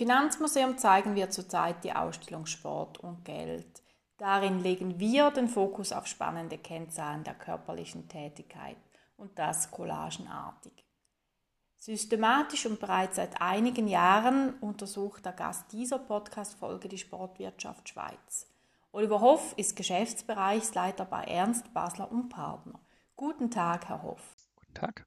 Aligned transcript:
Finanzmuseum 0.00 0.78
zeigen 0.78 1.14
wir 1.14 1.28
zurzeit 1.28 1.84
die 1.84 1.92
Ausstellung 1.92 2.46
Sport 2.46 2.96
und 2.96 3.22
Geld. 3.22 3.82
Darin 4.16 4.58
legen 4.58 4.98
wir 4.98 5.30
den 5.30 5.46
Fokus 5.46 5.92
auf 5.92 6.06
spannende 6.06 6.56
Kennzahlen 6.56 7.22
der 7.22 7.34
körperlichen 7.34 8.08
Tätigkeit 8.08 8.78
und 9.18 9.38
das 9.38 9.70
collagenartig. 9.70 10.86
Systematisch 11.76 12.64
und 12.64 12.80
bereits 12.80 13.16
seit 13.16 13.42
einigen 13.42 13.88
Jahren 13.88 14.54
untersucht 14.60 15.26
der 15.26 15.34
Gast 15.34 15.70
dieser 15.70 15.98
Podcast-Folge 15.98 16.88
die 16.88 16.96
Sportwirtschaft 16.96 17.90
Schweiz. 17.90 18.46
Oliver 18.92 19.20
Hoff 19.20 19.52
ist 19.58 19.76
Geschäftsbereichsleiter 19.76 21.04
bei 21.04 21.24
Ernst 21.24 21.74
Basler 21.74 22.10
und 22.10 22.30
Partner. 22.30 22.80
Guten 23.16 23.50
Tag, 23.50 23.90
Herr 23.90 24.02
Hoff. 24.02 24.34
Guten 24.56 24.72
Tag. 24.72 25.06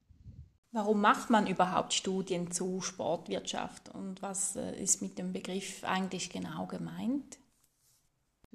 Warum 0.74 1.02
macht 1.02 1.30
man 1.30 1.46
überhaupt 1.46 1.94
Studien 1.94 2.50
zu 2.50 2.82
Sportwirtschaft 2.82 3.90
und 3.90 4.24
was 4.24 4.56
äh, 4.56 4.76
ist 4.82 5.04
mit 5.04 5.20
dem 5.20 5.32
Begriff 5.32 5.84
eigentlich 5.84 6.32
genau 6.32 6.66
gemeint? 6.66 7.38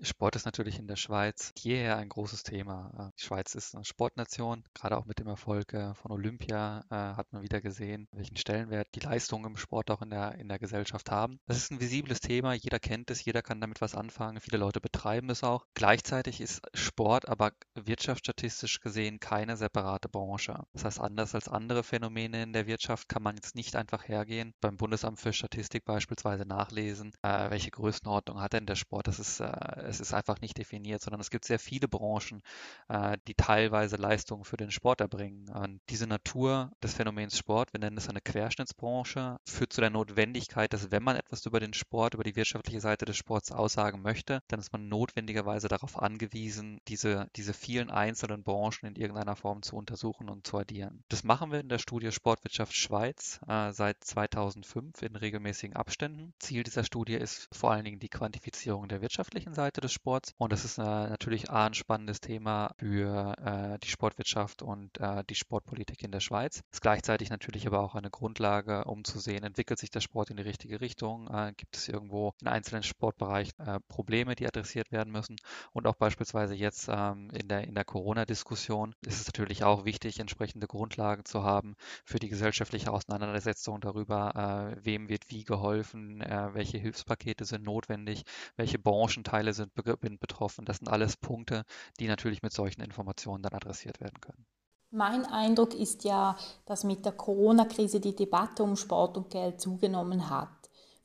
Sport 0.02 0.36
ist 0.36 0.44
natürlich 0.44 0.78
in 0.78 0.86
der 0.86 0.96
Schweiz 0.96 1.52
jeher 1.58 1.96
ein 1.96 2.08
großes 2.08 2.42
Thema. 2.42 2.92
Äh, 2.98 3.18
die 3.18 3.24
Schweiz 3.24 3.54
ist 3.54 3.74
eine 3.74 3.84
Sportnation. 3.84 4.62
Gerade 4.74 4.96
auch 4.96 5.06
mit 5.06 5.18
dem 5.18 5.26
Erfolg 5.26 5.72
äh, 5.72 5.94
von 5.94 6.12
Olympia 6.12 6.84
äh, 6.90 6.94
hat 6.94 7.32
man 7.32 7.42
wieder 7.42 7.60
gesehen, 7.60 8.08
welchen 8.12 8.36
Stellenwert 8.36 8.88
die 8.94 9.00
Leistungen 9.00 9.46
im 9.46 9.56
Sport 9.56 9.90
auch 9.90 10.02
in 10.02 10.10
der, 10.10 10.36
in 10.36 10.48
der 10.48 10.58
Gesellschaft 10.58 11.10
haben. 11.10 11.40
Das 11.46 11.56
ist 11.56 11.72
ein 11.72 11.80
visibles 11.80 12.20
Thema. 12.20 12.52
Jeder 12.52 12.78
kennt 12.78 13.10
es, 13.10 13.24
jeder 13.24 13.42
kann 13.42 13.60
damit 13.60 13.80
was 13.80 13.94
anfangen. 13.94 14.40
Viele 14.40 14.58
Leute 14.58 14.80
betreiben 14.80 15.30
es 15.30 15.42
auch. 15.42 15.66
Gleichzeitig 15.74 16.40
ist 16.40 16.62
Sport 16.74 17.28
aber 17.28 17.52
wirtschaftsstatistisch 17.74 18.80
gesehen 18.80 19.18
keine 19.18 19.56
separate 19.56 20.08
Branche. 20.08 20.62
Das 20.72 20.84
heißt, 20.84 21.00
anders 21.00 21.34
als 21.34 21.48
andere 21.48 21.82
Phänomene 21.82 22.42
in 22.42 22.52
der 22.52 22.66
Wirtschaft 22.66 23.08
kann 23.08 23.22
man 23.22 23.36
jetzt 23.36 23.54
nicht 23.56 23.74
einfach 23.74 24.06
hergehen, 24.06 24.54
beim 24.60 24.76
Bundesamt 24.76 25.18
für 25.18 25.32
Statistik 25.32 25.84
beispielsweise 25.84 26.44
nachlesen, 26.44 27.12
welche 27.22 27.70
Größenordnung 27.70 28.40
hat 28.40 28.52
denn 28.52 28.66
der 28.66 28.76
Sport. 28.76 29.08
Das 29.08 29.18
ist 29.18 29.42
es 29.88 30.00
ist 30.00 30.14
einfach 30.14 30.40
nicht 30.40 30.58
definiert, 30.58 31.02
sondern 31.02 31.20
es 31.20 31.30
gibt 31.30 31.44
sehr 31.44 31.58
viele 31.58 31.88
Branchen, 31.88 32.42
äh, 32.88 33.18
die 33.26 33.34
teilweise 33.34 33.96
Leistungen 33.96 34.44
für 34.44 34.56
den 34.56 34.70
Sport 34.70 35.00
erbringen. 35.00 35.48
Und 35.48 35.80
diese 35.88 36.06
Natur 36.06 36.70
des 36.82 36.94
Phänomens 36.94 37.36
Sport, 37.36 37.72
wir 37.72 37.80
nennen 37.80 37.96
es 37.96 38.08
eine 38.08 38.20
Querschnittsbranche, 38.20 39.38
führt 39.46 39.72
zu 39.72 39.80
der 39.80 39.90
Notwendigkeit, 39.90 40.72
dass 40.72 40.90
wenn 40.90 41.02
man 41.02 41.16
etwas 41.16 41.44
über 41.46 41.60
den 41.60 41.74
Sport, 41.74 42.14
über 42.14 42.24
die 42.24 42.36
wirtschaftliche 42.36 42.80
Seite 42.80 43.04
des 43.04 43.16
Sports 43.16 43.52
aussagen 43.52 44.02
möchte, 44.02 44.42
dann 44.48 44.60
ist 44.60 44.72
man 44.72 44.88
notwendigerweise 44.88 45.68
darauf 45.68 46.00
angewiesen, 46.00 46.80
diese, 46.88 47.28
diese 47.36 47.54
vielen 47.54 47.90
einzelnen 47.90 48.42
Branchen 48.42 48.86
in 48.86 48.96
irgendeiner 48.96 49.36
Form 49.36 49.62
zu 49.62 49.76
untersuchen 49.76 50.28
und 50.28 50.46
zu 50.46 50.58
addieren. 50.58 51.02
Das 51.08 51.24
machen 51.24 51.50
wir 51.50 51.60
in 51.60 51.68
der 51.68 51.78
Studie 51.78 52.12
Sportwirtschaft 52.12 52.74
Schweiz 52.74 53.40
äh, 53.48 53.72
seit 53.72 54.02
2005 54.04 55.02
in 55.02 55.16
regelmäßigen 55.16 55.76
Abständen. 55.76 56.34
Ziel 56.38 56.62
dieser 56.62 56.84
Studie 56.84 57.14
ist 57.14 57.48
vor 57.52 57.72
allen 57.72 57.84
Dingen 57.84 58.00
die 58.00 58.08
Quantifizierung 58.08 58.88
der 58.88 59.00
wirtschaftlichen 59.00 59.54
Seite 59.54 59.77
Seite 59.78 59.80
des 59.80 59.92
Sports. 59.92 60.34
Und 60.38 60.52
das 60.52 60.64
ist 60.64 60.78
äh, 60.78 60.82
natürlich 60.82 61.50
A, 61.50 61.66
ein 61.66 61.74
spannendes 61.74 62.20
Thema 62.20 62.74
für 62.78 63.34
äh, 63.38 63.78
die 63.78 63.88
Sportwirtschaft 63.88 64.62
und 64.62 64.98
äh, 65.00 65.22
die 65.30 65.34
Sportpolitik 65.34 66.02
in 66.02 66.10
der 66.10 66.20
Schweiz. 66.20 66.62
Ist 66.72 66.82
gleichzeitig 66.82 67.30
natürlich 67.30 67.66
aber 67.66 67.80
auch 67.80 67.94
eine 67.94 68.10
Grundlage, 68.10 68.84
um 68.84 69.04
zu 69.04 69.18
sehen, 69.20 69.44
entwickelt 69.44 69.78
sich 69.78 69.90
der 69.90 70.00
Sport 70.00 70.30
in 70.30 70.36
die 70.36 70.42
richtige 70.42 70.80
Richtung? 70.80 71.28
Äh, 71.28 71.52
gibt 71.56 71.76
es 71.76 71.88
irgendwo 71.88 72.32
in 72.40 72.48
einzelnen 72.48 72.82
Sportbereichen 72.82 73.58
äh, 73.60 73.78
Probleme, 73.88 74.34
die 74.34 74.46
adressiert 74.46 74.90
werden 74.90 75.12
müssen? 75.12 75.36
Und 75.72 75.86
auch 75.86 75.96
beispielsweise 75.96 76.54
jetzt 76.54 76.88
ähm, 76.90 77.30
in 77.30 77.48
der, 77.48 77.64
in 77.64 77.74
der 77.74 77.84
Corona-Diskussion 77.84 78.94
ist 79.06 79.20
es 79.20 79.26
natürlich 79.26 79.62
auch 79.62 79.84
wichtig, 79.84 80.18
entsprechende 80.18 80.66
Grundlagen 80.66 81.24
zu 81.24 81.44
haben 81.44 81.76
für 82.04 82.18
die 82.18 82.28
gesellschaftliche 82.28 82.92
Auseinandersetzung 82.92 83.80
darüber, 83.80 84.74
äh, 84.74 84.84
wem 84.84 85.08
wird 85.08 85.24
wie 85.28 85.44
geholfen, 85.44 86.20
welche 86.52 86.78
Hilfspakete 86.78 87.44
sind 87.44 87.64
notwendig, 87.64 88.22
welche 88.56 88.78
Branchenteile 88.78 89.52
sind 89.52 89.67
sind 89.74 90.20
betroffen. 90.20 90.64
Das 90.64 90.78
sind 90.78 90.88
alles 90.88 91.16
Punkte, 91.16 91.64
die 92.00 92.08
natürlich 92.08 92.42
mit 92.42 92.52
solchen 92.52 92.82
Informationen 92.82 93.42
dann 93.42 93.54
adressiert 93.54 94.00
werden 94.00 94.20
können. 94.20 94.46
Mein 94.90 95.26
Eindruck 95.26 95.74
ist 95.74 96.04
ja, 96.04 96.36
dass 96.64 96.82
mit 96.82 97.04
der 97.04 97.12
Corona-Krise 97.12 98.00
die 98.00 98.16
Debatte 98.16 98.62
um 98.62 98.74
Sport 98.74 99.18
und 99.18 99.28
Geld 99.30 99.60
zugenommen 99.60 100.30
hat. 100.30 100.48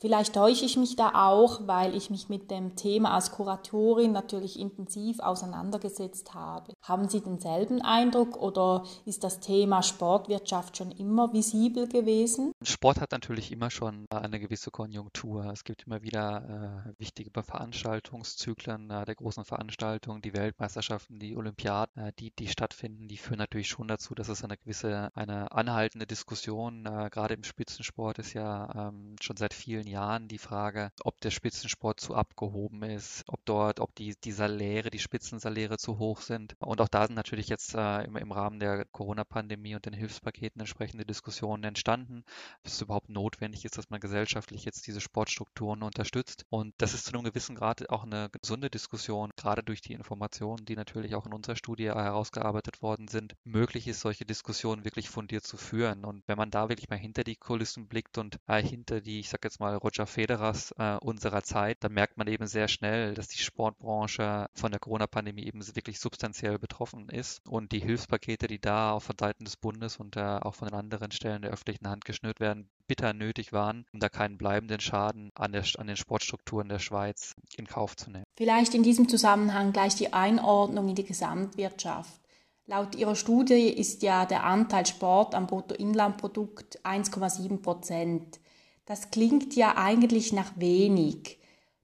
Vielleicht 0.03 0.35
täusche 0.35 0.65
ich 0.65 0.75
mich 0.75 0.97
da 0.97 1.11
auch, 1.13 1.65
weil 1.65 1.95
ich 1.95 2.09
mich 2.09 2.27
mit 2.27 2.51
dem 2.51 2.75
Thema 2.75 3.13
als 3.13 3.31
Kuratorin 3.31 4.11
natürlich 4.11 4.59
intensiv 4.59 5.21
auseinandergesetzt 5.21 6.33
habe. 6.33 6.73
Haben 6.81 7.07
Sie 7.07 7.21
denselben 7.21 7.81
Eindruck 7.81 8.35
oder 8.35 8.83
ist 9.05 9.23
das 9.23 9.39
Thema 9.39 9.81
Sportwirtschaft 9.81 10.75
schon 10.75 10.91
immer 10.91 11.31
visibel 11.31 11.87
gewesen? 11.87 12.51
Sport 12.63 12.99
hat 12.99 13.13
natürlich 13.13 13.53
immer 13.53 13.71
schon 13.71 14.05
eine 14.09 14.41
gewisse 14.41 14.71
Konjunktur. 14.71 15.45
Es 15.45 15.63
gibt 15.63 15.87
immer 15.87 16.01
wieder 16.01 16.83
äh, 16.85 16.99
wichtige 16.99 17.31
Veranstaltungszyklen 17.41 18.89
äh, 18.89 19.05
der 19.05 19.15
großen 19.15 19.45
Veranstaltungen, 19.45 20.21
die 20.21 20.33
Weltmeisterschaften, 20.33 21.17
die 21.17 21.37
Olympiaden, 21.37 22.07
äh, 22.07 22.11
die, 22.19 22.31
die 22.31 22.49
stattfinden, 22.49 23.07
die 23.07 23.15
führen 23.15 23.37
natürlich 23.37 23.69
schon 23.69 23.87
dazu, 23.87 24.13
dass 24.15 24.27
es 24.27 24.43
eine 24.43 24.57
gewisse, 24.57 25.11
eine 25.15 25.53
anhaltende 25.53 26.05
Diskussion, 26.05 26.85
äh, 26.87 27.09
gerade 27.09 27.35
im 27.35 27.45
Spitzensport 27.45 28.19
ist 28.19 28.33
ja 28.33 28.89
ähm, 28.89 29.15
schon 29.21 29.37
seit 29.37 29.53
vielen 29.53 29.87
Jahren 29.87 29.92
Jahren 29.93 30.27
die 30.27 30.37
Frage, 30.37 30.91
ob 31.03 31.19
der 31.21 31.31
Spitzensport 31.31 31.99
zu 31.99 32.15
abgehoben 32.15 32.83
ist, 32.83 33.23
ob 33.27 33.45
dort, 33.45 33.79
ob 33.79 33.95
die, 33.95 34.15
die 34.23 34.31
Saläre, 34.31 34.89
die 34.89 34.99
Spitzensaläre 34.99 35.77
zu 35.77 35.99
hoch 35.99 36.21
sind. 36.21 36.55
Und 36.59 36.81
auch 36.81 36.87
da 36.87 37.05
sind 37.07 37.15
natürlich 37.15 37.47
jetzt 37.47 37.75
äh, 37.75 38.03
im, 38.03 38.17
im 38.17 38.31
Rahmen 38.31 38.59
der 38.59 38.85
Corona-Pandemie 38.85 39.75
und 39.75 39.85
den 39.85 39.93
Hilfspaketen 39.93 40.59
entsprechende 40.59 41.05
Diskussionen 41.05 41.63
entstanden, 41.63 42.23
ob 42.59 42.67
es 42.67 42.81
überhaupt 42.81 43.09
notwendig 43.09 43.65
ist, 43.65 43.77
dass 43.77 43.89
man 43.89 43.99
gesellschaftlich 43.99 44.65
jetzt 44.65 44.87
diese 44.87 45.01
Sportstrukturen 45.01 45.83
unterstützt. 45.83 46.45
Und 46.49 46.73
das 46.79 46.93
ist 46.93 47.05
zu 47.05 47.13
einem 47.13 47.23
gewissen 47.23 47.55
Grad 47.55 47.89
auch 47.89 48.03
eine 48.03 48.29
gesunde 48.41 48.69
Diskussion, 48.69 49.31
gerade 49.37 49.63
durch 49.63 49.81
die 49.81 49.93
Informationen, 49.93 50.65
die 50.65 50.75
natürlich 50.75 51.15
auch 51.15 51.25
in 51.25 51.33
unserer 51.33 51.55
Studie 51.55 51.85
herausgearbeitet 51.85 52.81
worden 52.81 53.07
sind, 53.07 53.35
möglich 53.43 53.87
ist, 53.87 54.01
solche 54.01 54.25
Diskussionen 54.25 54.85
wirklich 54.85 55.09
fundiert 55.09 55.45
zu 55.45 55.57
führen. 55.57 56.03
Und 56.03 56.23
wenn 56.27 56.37
man 56.37 56.51
da 56.51 56.69
wirklich 56.69 56.89
mal 56.89 56.97
hinter 56.97 57.23
die 57.23 57.35
Kulissen 57.35 57.87
blickt 57.87 58.17
und 58.17 58.37
äh, 58.47 58.61
hinter 58.61 59.01
die, 59.01 59.19
ich 59.19 59.29
sag 59.29 59.43
jetzt 59.43 59.59
mal, 59.59 59.72
Roger 59.75 60.05
Federers 60.05 60.73
äh, 60.77 60.97
unserer 60.97 61.43
Zeit, 61.43 61.77
dann 61.81 61.93
merkt 61.93 62.17
man 62.17 62.27
eben 62.27 62.47
sehr 62.47 62.67
schnell, 62.67 63.13
dass 63.13 63.27
die 63.27 63.39
Sportbranche 63.39 64.47
von 64.53 64.71
der 64.71 64.79
Corona-Pandemie 64.79 65.45
eben 65.45 65.65
wirklich 65.75 65.99
substanziell 65.99 66.59
betroffen 66.59 67.09
ist 67.09 67.45
und 67.47 67.71
die 67.71 67.79
Hilfspakete, 67.79 68.47
die 68.47 68.59
da 68.59 68.91
auch 68.91 69.01
von 69.01 69.15
Seiten 69.19 69.45
des 69.45 69.57
Bundes 69.57 69.97
und 69.97 70.15
äh, 70.15 70.21
auch 70.21 70.55
von 70.55 70.67
den 70.67 70.77
anderen 70.77 71.11
Stellen 71.11 71.41
der 71.41 71.51
öffentlichen 71.51 71.87
Hand 71.87 72.05
geschnürt 72.05 72.39
werden, 72.39 72.69
bitter 72.87 73.13
nötig 73.13 73.53
waren, 73.53 73.85
um 73.93 73.99
da 73.99 74.09
keinen 74.09 74.37
bleibenden 74.37 74.79
Schaden 74.79 75.31
an, 75.35 75.51
der, 75.51 75.63
an 75.77 75.87
den 75.87 75.97
Sportstrukturen 75.97 76.69
der 76.69 76.79
Schweiz 76.79 77.35
in 77.57 77.67
Kauf 77.67 77.95
zu 77.95 78.11
nehmen. 78.11 78.25
Vielleicht 78.35 78.73
in 78.73 78.83
diesem 78.83 79.07
Zusammenhang 79.07 79.73
gleich 79.73 79.95
die 79.95 80.13
Einordnung 80.13 80.89
in 80.89 80.95
die 80.95 81.05
Gesamtwirtschaft. 81.05 82.23
Laut 82.65 82.95
Ihrer 82.95 83.15
Studie 83.15 83.67
ist 83.67 84.03
ja 84.03 84.25
der 84.25 84.45
Anteil 84.45 84.85
Sport 84.85 85.35
am 85.35 85.47
Bruttoinlandprodukt 85.47 86.79
1,7 86.85 87.61
Prozent. 87.61 88.39
Das 88.85 89.11
klingt 89.11 89.55
ja 89.55 89.77
eigentlich 89.77 90.33
nach 90.33 90.51
wenig. 90.57 91.39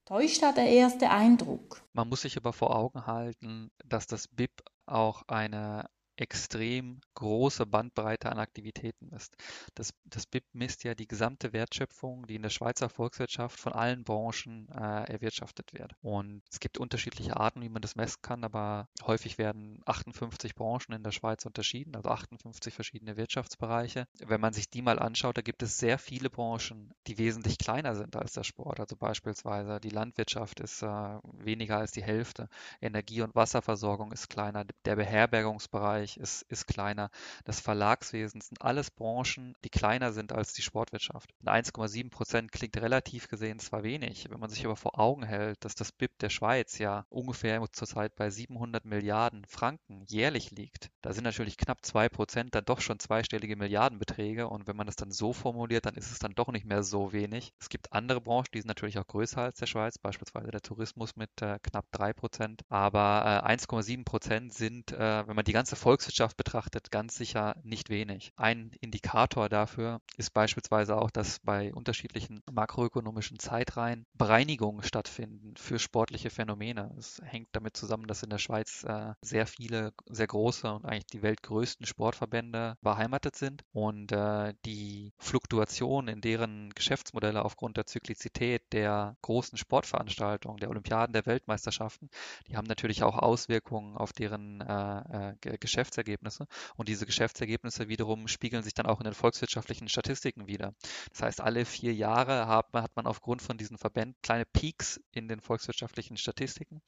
Täuscht 0.05 0.41
da 0.41 0.51
der 0.51 0.67
erste 0.67 1.09
Eindruck? 1.09 1.83
Man 1.93 2.09
muss 2.09 2.21
sich 2.21 2.35
aber 2.35 2.51
vor 2.51 2.75
Augen 2.75 3.05
halten, 3.05 3.71
dass 3.85 4.07
das 4.07 4.27
BIP 4.27 4.63
auch 4.85 5.23
eine 5.27 5.85
extrem 6.19 7.01
große 7.15 7.65
Bandbreite 7.65 8.31
an 8.31 8.39
Aktivitäten 8.39 9.09
ist. 9.09 9.35
Das, 9.75 9.93
das 10.05 10.25
BIP 10.25 10.43
misst 10.53 10.83
ja 10.83 10.95
die 10.95 11.07
gesamte 11.07 11.53
Wertschöpfung, 11.53 12.27
die 12.27 12.35
in 12.35 12.41
der 12.41 12.49
Schweizer 12.49 12.89
Volkswirtschaft 12.89 13.59
von 13.59 13.73
allen 13.73 14.03
Branchen 14.03 14.67
äh, 14.69 15.11
erwirtschaftet 15.11 15.73
wird. 15.73 15.93
Und 16.01 16.41
es 16.51 16.59
gibt 16.59 16.77
unterschiedliche 16.77 17.37
Arten, 17.37 17.61
wie 17.61 17.69
man 17.69 17.81
das 17.81 17.95
messen 17.95 18.21
kann, 18.21 18.43
aber 18.43 18.87
häufig 19.03 19.37
werden 19.37 19.81
58 19.85 20.55
Branchen 20.55 20.93
in 20.93 21.03
der 21.03 21.11
Schweiz 21.11 21.45
unterschieden, 21.45 21.95
also 21.95 22.09
58 22.09 22.73
verschiedene 22.73 23.17
Wirtschaftsbereiche. 23.17 24.07
Wenn 24.25 24.41
man 24.41 24.53
sich 24.53 24.69
die 24.69 24.81
mal 24.81 24.99
anschaut, 24.99 25.37
da 25.37 25.41
gibt 25.41 25.63
es 25.63 25.77
sehr 25.77 25.97
viele 25.97 26.29
Branchen, 26.29 26.91
die 27.07 27.17
wesentlich 27.17 27.57
kleiner 27.57 27.95
sind 27.95 28.15
als 28.15 28.33
der 28.33 28.43
Sport. 28.43 28.79
Also 28.79 28.95
beispielsweise 28.95 29.79
die 29.79 29.89
Landwirtschaft 29.89 30.59
ist 30.59 30.81
äh, 30.81 31.19
weniger 31.33 31.77
als 31.77 31.91
die 31.91 32.03
Hälfte, 32.03 32.49
Energie- 32.81 33.21
und 33.21 33.35
Wasserversorgung 33.35 34.11
ist 34.11 34.29
kleiner, 34.29 34.65
der 34.85 34.95
Beherbergungsbereich 34.95 36.08
Bereich 36.09 36.17
ist, 36.17 36.41
ist 36.43 36.67
kleiner. 36.67 37.11
Das 37.45 37.59
Verlagswesen 37.59 38.41
sind 38.41 38.61
alles 38.61 38.89
Branchen, 38.91 39.55
die 39.63 39.69
kleiner 39.69 40.11
sind 40.11 40.31
als 40.31 40.53
die 40.53 40.61
Sportwirtschaft. 40.61 41.29
1,7 41.45 42.09
Prozent 42.09 42.51
klingt 42.51 42.77
relativ 42.77 43.27
gesehen 43.27 43.59
zwar 43.59 43.83
wenig, 43.83 44.27
wenn 44.29 44.39
man 44.39 44.49
sich 44.49 44.65
aber 44.65 44.75
vor 44.75 44.99
Augen 44.99 45.23
hält, 45.23 45.63
dass 45.65 45.75
das 45.75 45.91
BIP 45.91 46.17
der 46.19 46.29
Schweiz 46.29 46.77
ja 46.77 47.05
ungefähr 47.09 47.59
zurzeit 47.71 48.15
bei 48.15 48.29
700 48.29 48.85
Milliarden 48.85 49.45
Franken 49.45 50.03
jährlich 50.07 50.51
liegt. 50.51 50.89
Da 51.01 51.13
sind 51.13 51.23
natürlich 51.23 51.57
knapp 51.57 51.85
2 51.85 52.09
Prozent 52.09 52.55
dann 52.55 52.65
doch 52.65 52.81
schon 52.81 52.99
zweistellige 52.99 53.55
Milliardenbeträge 53.55 54.47
und 54.47 54.67
wenn 54.67 54.75
man 54.75 54.87
das 54.87 54.95
dann 54.95 55.11
so 55.11 55.33
formuliert, 55.33 55.85
dann 55.85 55.95
ist 55.95 56.11
es 56.11 56.19
dann 56.19 56.33
doch 56.33 56.49
nicht 56.49 56.65
mehr 56.65 56.83
so 56.83 57.13
wenig. 57.13 57.53
Es 57.59 57.69
gibt 57.69 57.93
andere 57.93 58.21
Branchen, 58.21 58.49
die 58.53 58.61
sind 58.61 58.67
natürlich 58.67 58.97
auch 58.97 59.07
größer 59.07 59.41
als 59.41 59.57
der 59.57 59.67
Schweiz, 59.67 59.97
beispielsweise 59.97 60.51
der 60.51 60.61
Tourismus 60.61 61.15
mit 61.15 61.29
äh, 61.41 61.59
knapp 61.61 61.85
3 61.91 62.13
Prozent, 62.13 62.61
aber 62.69 63.43
äh, 63.45 63.53
1,7 63.53 64.05
Prozent 64.05 64.53
sind, 64.53 64.91
äh, 64.91 65.27
wenn 65.27 65.35
man 65.35 65.45
die 65.45 65.53
ganze 65.53 65.75
Volkswirtschaft 65.75 65.98
Volkswirtschaft 65.99 66.37
betrachtet 66.37 66.91
ganz 66.91 67.15
sicher 67.15 67.57
nicht 67.63 67.89
wenig. 67.89 68.31
Ein 68.37 68.71
Indikator 68.79 69.49
dafür 69.49 69.99
ist 70.15 70.33
beispielsweise 70.33 70.95
auch, 70.95 71.11
dass 71.11 71.39
bei 71.39 71.73
unterschiedlichen 71.73 72.41
makroökonomischen 72.49 73.37
Zeitreihen 73.37 74.05
Bereinigungen 74.13 74.81
stattfinden 74.83 75.55
für 75.57 75.77
sportliche 75.77 76.29
Phänomene. 76.29 76.95
Es 76.97 77.21
hängt 77.25 77.49
damit 77.51 77.75
zusammen, 77.75 78.07
dass 78.07 78.23
in 78.23 78.29
der 78.29 78.37
Schweiz 78.37 78.85
äh, 78.85 79.13
sehr 79.21 79.45
viele, 79.45 79.91
sehr 80.05 80.27
große 80.27 80.71
und 80.73 80.85
eigentlich 80.85 81.07
die 81.07 81.21
weltgrößten 81.21 81.85
Sportverbände 81.85 82.77
beheimatet 82.81 83.35
sind 83.35 83.63
und 83.73 84.13
äh, 84.13 84.53
die 84.65 85.11
Fluktuation 85.17 86.07
in 86.07 86.21
deren 86.21 86.69
Geschäftsmodelle 86.75 87.43
aufgrund 87.43 87.75
der 87.75 87.87
Zyklizität 87.87 88.63
der 88.71 89.17
großen 89.21 89.57
Sportveranstaltungen, 89.57 90.59
der 90.59 90.69
Olympiaden, 90.69 91.11
der 91.11 91.25
Weltmeisterschaften, 91.25 92.09
die 92.47 92.55
haben 92.55 92.67
natürlich 92.67 93.03
auch 93.03 93.17
Auswirkungen 93.17 93.97
auf 93.97 94.13
deren 94.13 94.61
äh, 94.61 95.31
äh 95.41 95.57
Geschäftsergebnisse. 95.79 96.45
Und 96.75 96.89
diese 96.89 97.05
Geschäftsergebnisse 97.05 97.87
wiederum 97.87 98.27
spiegeln 98.27 98.63
sich 98.63 98.73
dann 98.73 98.85
auch 98.85 98.99
in 98.99 99.05
den 99.05 99.13
volkswirtschaftlichen 99.13 99.87
Statistiken 99.87 100.47
wieder. 100.47 100.73
Das 101.11 101.21
heißt, 101.21 101.41
alle 101.41 101.65
vier 101.65 101.93
Jahre 101.93 102.47
hat 102.47 102.73
man, 102.73 102.83
hat 102.83 102.95
man 102.95 103.07
aufgrund 103.07 103.41
von 103.41 103.57
diesen 103.57 103.77
Verbänden 103.77 104.15
kleine 104.21 104.45
Peaks 104.45 104.99
in 105.11 105.27
den 105.27 105.39
volkswirtschaftlichen 105.39 106.17
Statistiken. 106.17 106.81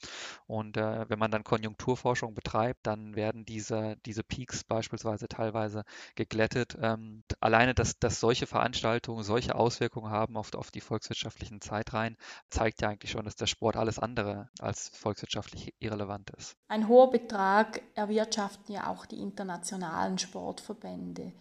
Und 0.45 0.75
äh, 0.77 1.09
wenn 1.09 1.19
man 1.19 1.31
dann 1.31 1.43
Konjunkturforschung 1.43 2.33
betreibt, 2.33 2.85
dann 2.85 3.15
werden 3.15 3.45
diese, 3.45 3.95
diese 4.05 4.23
Peaks 4.23 4.63
beispielsweise 4.63 5.27
teilweise 5.27 5.83
geglättet. 6.15 6.77
Ähm, 6.81 7.23
alleine, 7.39 7.73
dass, 7.73 7.97
dass 7.97 8.19
solche 8.19 8.47
Veranstaltungen 8.47 9.23
solche 9.23 9.55
Auswirkungen 9.55 10.11
haben 10.11 10.35
auf, 10.35 10.53
auf 10.53 10.71
die 10.71 10.81
volkswirtschaftlichen 10.81 11.61
Zeitreihen, 11.61 12.17
zeigt 12.49 12.81
ja 12.81 12.89
eigentlich 12.89 13.11
schon, 13.11 13.25
dass 13.25 13.35
der 13.35 13.47
Sport 13.47 13.77
alles 13.77 13.99
andere 13.99 14.49
als 14.59 14.89
volkswirtschaftlich 14.89 15.73
irrelevant 15.79 16.31
ist. 16.31 16.57
Ein 16.67 16.87
hoher 16.87 17.09
Betrag 17.09 17.81
erwirtschaften 17.95 18.73
ja 18.73 18.80
auch 18.89 19.05
die 19.05 19.19
internationalen 19.19 20.17
Sportverbände. 20.17 21.33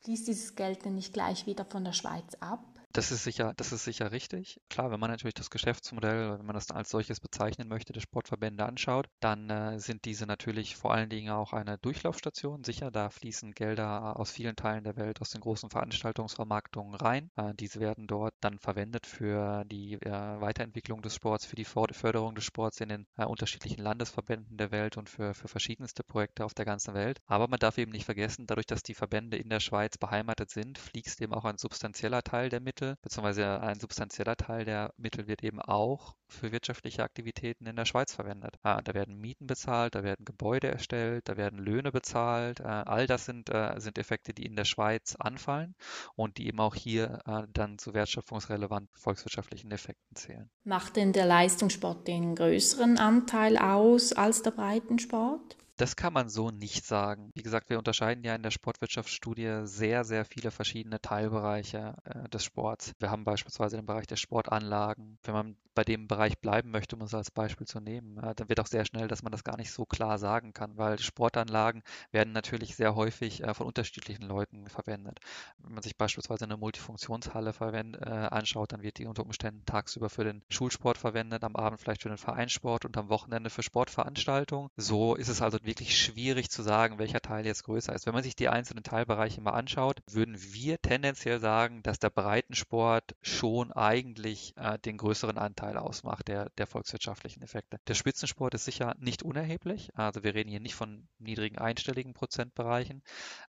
Fließt 0.00 0.28
dieses 0.28 0.54
Geld 0.54 0.84
denn 0.84 0.94
nicht 0.94 1.12
gleich 1.12 1.46
wieder 1.46 1.64
von 1.64 1.84
der 1.84 1.92
Schweiz 1.92 2.34
ab? 2.40 2.73
Das 2.96 3.10
ist 3.10 3.24
sicher, 3.24 3.54
das 3.56 3.72
ist 3.72 3.82
sicher 3.82 4.12
richtig. 4.12 4.60
Klar, 4.70 4.92
wenn 4.92 5.00
man 5.00 5.10
natürlich 5.10 5.34
das 5.34 5.50
Geschäftsmodell, 5.50 6.38
wenn 6.38 6.46
man 6.46 6.54
das 6.54 6.70
als 6.70 6.90
solches 6.90 7.18
bezeichnen 7.18 7.66
möchte, 7.66 7.92
der 7.92 8.00
Sportverbände 8.00 8.64
anschaut, 8.64 9.08
dann 9.18 9.50
äh, 9.50 9.80
sind 9.80 10.04
diese 10.04 10.26
natürlich 10.26 10.76
vor 10.76 10.94
allen 10.94 11.10
Dingen 11.10 11.32
auch 11.32 11.52
eine 11.52 11.76
Durchlaufstation. 11.78 12.62
Sicher, 12.62 12.92
da 12.92 13.10
fließen 13.10 13.50
Gelder 13.50 14.16
aus 14.16 14.30
vielen 14.30 14.54
Teilen 14.54 14.84
der 14.84 14.94
Welt, 14.94 15.20
aus 15.20 15.30
den 15.30 15.40
großen 15.40 15.70
Veranstaltungsvermarktungen 15.70 16.94
rein. 16.94 17.32
Äh, 17.34 17.54
diese 17.54 17.80
werden 17.80 18.06
dort 18.06 18.34
dann 18.40 18.60
verwendet 18.60 19.06
für 19.06 19.64
die 19.64 19.94
äh, 19.94 20.40
Weiterentwicklung 20.40 21.02
des 21.02 21.16
Sports, 21.16 21.46
für 21.46 21.56
die 21.56 21.64
Förderung 21.64 22.36
des 22.36 22.44
Sports 22.44 22.80
in 22.80 22.90
den 22.90 23.06
äh, 23.16 23.24
unterschiedlichen 23.24 23.82
Landesverbänden 23.82 24.56
der 24.56 24.70
Welt 24.70 24.96
und 24.96 25.10
für, 25.10 25.34
für 25.34 25.48
verschiedenste 25.48 26.04
Projekte 26.04 26.44
auf 26.44 26.54
der 26.54 26.64
ganzen 26.64 26.94
Welt. 26.94 27.18
Aber 27.26 27.48
man 27.48 27.58
darf 27.58 27.76
eben 27.76 27.90
nicht 27.90 28.04
vergessen, 28.04 28.46
dadurch, 28.46 28.66
dass 28.66 28.84
die 28.84 28.94
Verbände 28.94 29.36
in 29.36 29.48
der 29.48 29.58
Schweiz 29.58 29.98
beheimatet 29.98 30.50
sind, 30.50 30.78
fließt 30.78 31.20
eben 31.22 31.34
auch 31.34 31.44
ein 31.44 31.58
substanzieller 31.58 32.22
Teil 32.22 32.50
der 32.50 32.60
Mittel 32.60 32.83
Mittel, 32.84 32.98
beziehungsweise 33.02 33.60
ein 33.60 33.80
substanzieller 33.80 34.36
Teil 34.36 34.64
der 34.64 34.92
Mittel 34.96 35.26
wird 35.26 35.42
eben 35.42 35.60
auch 35.60 36.14
für 36.28 36.52
wirtschaftliche 36.52 37.02
Aktivitäten 37.02 37.66
in 37.66 37.76
der 37.76 37.84
Schweiz 37.84 38.14
verwendet. 38.14 38.56
Ah, 38.62 38.80
da 38.82 38.94
werden 38.94 39.20
Mieten 39.20 39.46
bezahlt, 39.46 39.94
da 39.94 40.02
werden 40.02 40.24
Gebäude 40.24 40.68
erstellt, 40.68 41.28
da 41.28 41.36
werden 41.36 41.58
Löhne 41.58 41.92
bezahlt. 41.92 42.60
Äh, 42.60 42.64
all 42.64 43.06
das 43.06 43.24
sind, 43.24 43.50
äh, 43.50 43.78
sind 43.78 43.98
Effekte, 43.98 44.34
die 44.34 44.44
in 44.44 44.56
der 44.56 44.64
Schweiz 44.64 45.16
anfallen 45.18 45.74
und 46.16 46.38
die 46.38 46.48
eben 46.48 46.60
auch 46.60 46.74
hier 46.74 47.20
äh, 47.26 47.42
dann 47.52 47.78
zu 47.78 47.94
wertschöpfungsrelevanten 47.94 48.94
volkswirtschaftlichen 48.96 49.70
Effekten 49.70 50.16
zählen. 50.16 50.50
Macht 50.64 50.96
denn 50.96 51.12
der 51.12 51.26
Leistungssport 51.26 52.08
den 52.08 52.34
größeren 52.34 52.98
Anteil 52.98 53.58
aus 53.58 54.12
als 54.12 54.42
der 54.42 54.50
Breitensport? 54.50 55.56
Das 55.76 55.96
kann 55.96 56.12
man 56.12 56.28
so 56.28 56.52
nicht 56.52 56.86
sagen. 56.86 57.32
Wie 57.34 57.42
gesagt, 57.42 57.68
wir 57.68 57.78
unterscheiden 57.78 58.22
ja 58.22 58.36
in 58.36 58.44
der 58.44 58.52
Sportwirtschaftsstudie 58.52 59.62
sehr, 59.64 60.04
sehr 60.04 60.24
viele 60.24 60.52
verschiedene 60.52 61.00
Teilbereiche 61.00 61.96
äh, 62.04 62.28
des 62.28 62.44
Sports. 62.44 62.92
Wir 63.00 63.10
haben 63.10 63.24
beispielsweise 63.24 63.76
den 63.76 63.86
Bereich 63.86 64.06
der 64.06 64.14
Sportanlagen. 64.14 65.18
Wenn 65.24 65.34
man 65.34 65.56
bei 65.74 65.82
dem 65.82 66.06
Bereich 66.06 66.38
bleiben 66.38 66.70
möchte, 66.70 66.94
um 66.94 67.02
es 67.02 67.14
als 67.14 67.32
Beispiel 67.32 67.66
zu 67.66 67.80
nehmen, 67.80 68.18
äh, 68.18 68.34
dann 68.36 68.48
wird 68.48 68.60
auch 68.60 68.68
sehr 68.68 68.84
schnell, 68.84 69.08
dass 69.08 69.24
man 69.24 69.32
das 69.32 69.42
gar 69.42 69.56
nicht 69.56 69.72
so 69.72 69.84
klar 69.84 70.18
sagen 70.18 70.52
kann, 70.52 70.76
weil 70.76 71.00
Sportanlagen 71.00 71.82
werden 72.12 72.32
natürlich 72.32 72.76
sehr 72.76 72.94
häufig 72.94 73.42
äh, 73.42 73.52
von 73.52 73.66
unterschiedlichen 73.66 74.22
Leuten 74.22 74.68
verwendet. 74.68 75.18
Wenn 75.58 75.74
man 75.74 75.82
sich 75.82 75.96
beispielsweise 75.96 76.44
eine 76.44 76.56
Multifunktionshalle 76.56 77.52
verwend, 77.52 77.96
äh, 77.96 78.10
anschaut, 78.10 78.72
dann 78.72 78.82
wird 78.82 78.98
die 78.98 79.06
unter 79.06 79.24
Umständen 79.24 79.64
tagsüber 79.66 80.08
für 80.08 80.22
den 80.22 80.42
Schulsport 80.48 80.98
verwendet, 80.98 81.42
am 81.42 81.56
Abend 81.56 81.80
vielleicht 81.80 82.02
für 82.02 82.08
den 82.08 82.18
Vereinssport 82.18 82.84
und 82.84 82.96
am 82.96 83.08
Wochenende 83.08 83.50
für 83.50 83.64
Sportveranstaltungen. 83.64 84.70
So 84.76 85.16
ist 85.16 85.28
es 85.28 85.42
also 85.42 85.58
wirklich 85.64 85.98
schwierig 85.98 86.50
zu 86.50 86.62
sagen, 86.62 86.98
welcher 86.98 87.20
Teil 87.20 87.46
jetzt 87.46 87.64
größer 87.64 87.94
ist. 87.94 88.06
Wenn 88.06 88.14
man 88.14 88.22
sich 88.22 88.36
die 88.36 88.48
einzelnen 88.48 88.84
Teilbereiche 88.84 89.40
mal 89.40 89.52
anschaut, 89.52 90.02
würden 90.06 90.36
wir 90.52 90.80
tendenziell 90.80 91.40
sagen, 91.40 91.82
dass 91.82 91.98
der 91.98 92.10
Breitensport 92.10 93.14
schon 93.22 93.72
eigentlich 93.72 94.54
äh, 94.56 94.78
den 94.78 94.96
größeren 94.96 95.38
Anteil 95.38 95.76
ausmacht 95.76 96.28
der, 96.28 96.50
der 96.58 96.66
volkswirtschaftlichen 96.66 97.42
Effekte. 97.42 97.78
Der 97.86 97.94
Spitzensport 97.94 98.54
ist 98.54 98.64
sicher 98.64 98.94
nicht 98.98 99.22
unerheblich. 99.22 99.90
Also 99.94 100.22
wir 100.22 100.34
reden 100.34 100.50
hier 100.50 100.60
nicht 100.60 100.74
von 100.74 101.08
niedrigen 101.18 101.58
einstelligen 101.58 102.14
Prozentbereichen, 102.14 103.02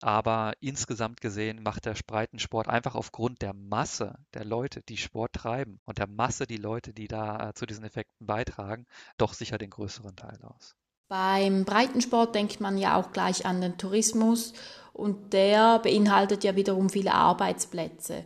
aber 0.01 0.53
insgesamt 0.59 1.21
gesehen 1.21 1.63
macht 1.63 1.85
der 1.85 1.95
Breitensport 2.05 2.67
einfach 2.67 2.95
aufgrund 2.95 3.41
der 3.41 3.53
Masse 3.53 4.17
der 4.33 4.45
Leute, 4.45 4.81
die 4.83 4.97
Sport 4.97 5.33
treiben 5.33 5.79
und 5.85 5.97
der 5.97 6.07
Masse 6.07 6.47
die 6.47 6.57
Leute, 6.57 6.93
die 6.93 7.07
da 7.07 7.49
äh, 7.49 7.53
zu 7.53 7.65
diesen 7.65 7.83
Effekten 7.83 8.25
beitragen, 8.25 8.85
doch 9.17 9.33
sicher 9.33 9.57
den 9.57 9.69
größeren 9.69 10.15
Teil 10.15 10.39
aus. 10.43 10.75
Beim 11.13 11.63
Breitensport 11.63 12.33
denkt 12.33 12.59
man 12.59 12.75
ja 12.75 12.99
auch 12.99 13.11
gleich 13.11 13.45
an 13.45 13.61
den 13.61 13.77
Tourismus 13.77 14.53
und 14.93 15.31
der 15.31 15.77
beinhaltet 15.77 16.43
ja 16.43 16.55
wiederum 16.55 16.89
viele 16.89 17.13
Arbeitsplätze. 17.13 18.25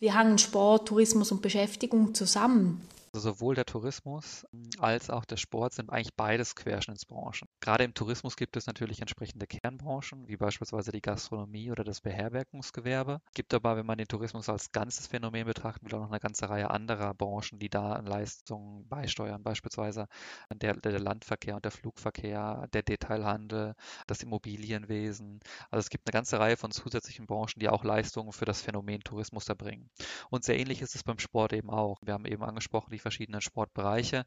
Wie 0.00 0.12
hangen 0.12 0.38
Sport, 0.38 0.88
Tourismus 0.88 1.30
und 1.30 1.42
Beschäftigung 1.42 2.12
zusammen? 2.12 2.88
Also 3.14 3.30
sowohl 3.30 3.54
der 3.54 3.64
Tourismus 3.64 4.44
als 4.80 5.08
auch 5.08 5.24
der 5.24 5.36
Sport 5.36 5.72
sind 5.72 5.88
eigentlich 5.88 6.16
beides 6.16 6.56
Querschnittsbranchen. 6.56 7.46
Gerade 7.60 7.84
im 7.84 7.94
Tourismus 7.94 8.34
gibt 8.34 8.56
es 8.56 8.66
natürlich 8.66 9.00
entsprechende 9.00 9.46
Kernbranchen, 9.46 10.26
wie 10.26 10.36
beispielsweise 10.36 10.90
die 10.90 11.00
Gastronomie 11.00 11.70
oder 11.70 11.84
das 11.84 12.00
Beherbergungsgewerbe. 12.00 13.20
Gibt 13.32 13.54
aber, 13.54 13.76
wenn 13.76 13.86
man 13.86 13.98
den 13.98 14.08
Tourismus 14.08 14.48
als 14.48 14.72
ganzes 14.72 15.06
Phänomen 15.06 15.46
betrachten 15.46 15.86
will, 15.86 15.94
auch 15.94 16.02
noch 16.02 16.10
eine 16.10 16.18
ganze 16.18 16.50
Reihe 16.50 16.70
anderer 16.70 17.14
Branchen, 17.14 17.60
die 17.60 17.68
da 17.68 18.00
Leistungen 18.00 18.88
beisteuern, 18.88 19.44
beispielsweise 19.44 20.08
der, 20.52 20.74
der 20.74 20.98
Landverkehr 20.98 21.54
und 21.54 21.64
der 21.64 21.70
Flugverkehr, 21.70 22.66
der 22.72 22.82
Detailhandel, 22.82 23.76
das 24.08 24.24
Immobilienwesen. 24.24 25.38
Also 25.70 25.78
es 25.78 25.88
gibt 25.88 26.08
eine 26.08 26.14
ganze 26.14 26.40
Reihe 26.40 26.56
von 26.56 26.72
zusätzlichen 26.72 27.26
Branchen, 27.26 27.60
die 27.60 27.68
auch 27.68 27.84
Leistungen 27.84 28.32
für 28.32 28.44
das 28.44 28.60
Phänomen 28.60 29.02
Tourismus 29.02 29.48
erbringen. 29.48 29.88
Und 30.30 30.42
sehr 30.42 30.58
ähnlich 30.58 30.82
ist 30.82 30.96
es 30.96 31.04
beim 31.04 31.20
Sport 31.20 31.52
eben 31.52 31.70
auch. 31.70 32.00
Wir 32.02 32.14
haben 32.14 32.26
eben 32.26 32.42
angesprochen, 32.42 32.90
die 32.90 33.03
verschiedenen 33.04 33.42
Sportbereiche. 33.42 34.24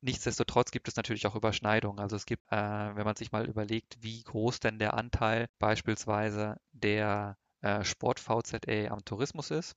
Nichtsdestotrotz 0.00 0.70
gibt 0.70 0.88
es 0.88 0.96
natürlich 0.96 1.26
auch 1.26 1.36
Überschneidungen. 1.36 2.00
Also 2.00 2.16
es 2.16 2.24
gibt, 2.24 2.50
äh, 2.50 2.56
wenn 2.56 3.04
man 3.04 3.16
sich 3.16 3.32
mal 3.32 3.46
überlegt, 3.46 3.98
wie 4.00 4.22
groß 4.22 4.60
denn 4.60 4.78
der 4.78 4.94
Anteil 4.94 5.46
beispielsweise 5.58 6.56
der 6.72 7.36
äh, 7.60 7.84
Sport-VZA 7.84 8.90
am 8.90 9.04
Tourismus 9.04 9.50
ist, 9.50 9.76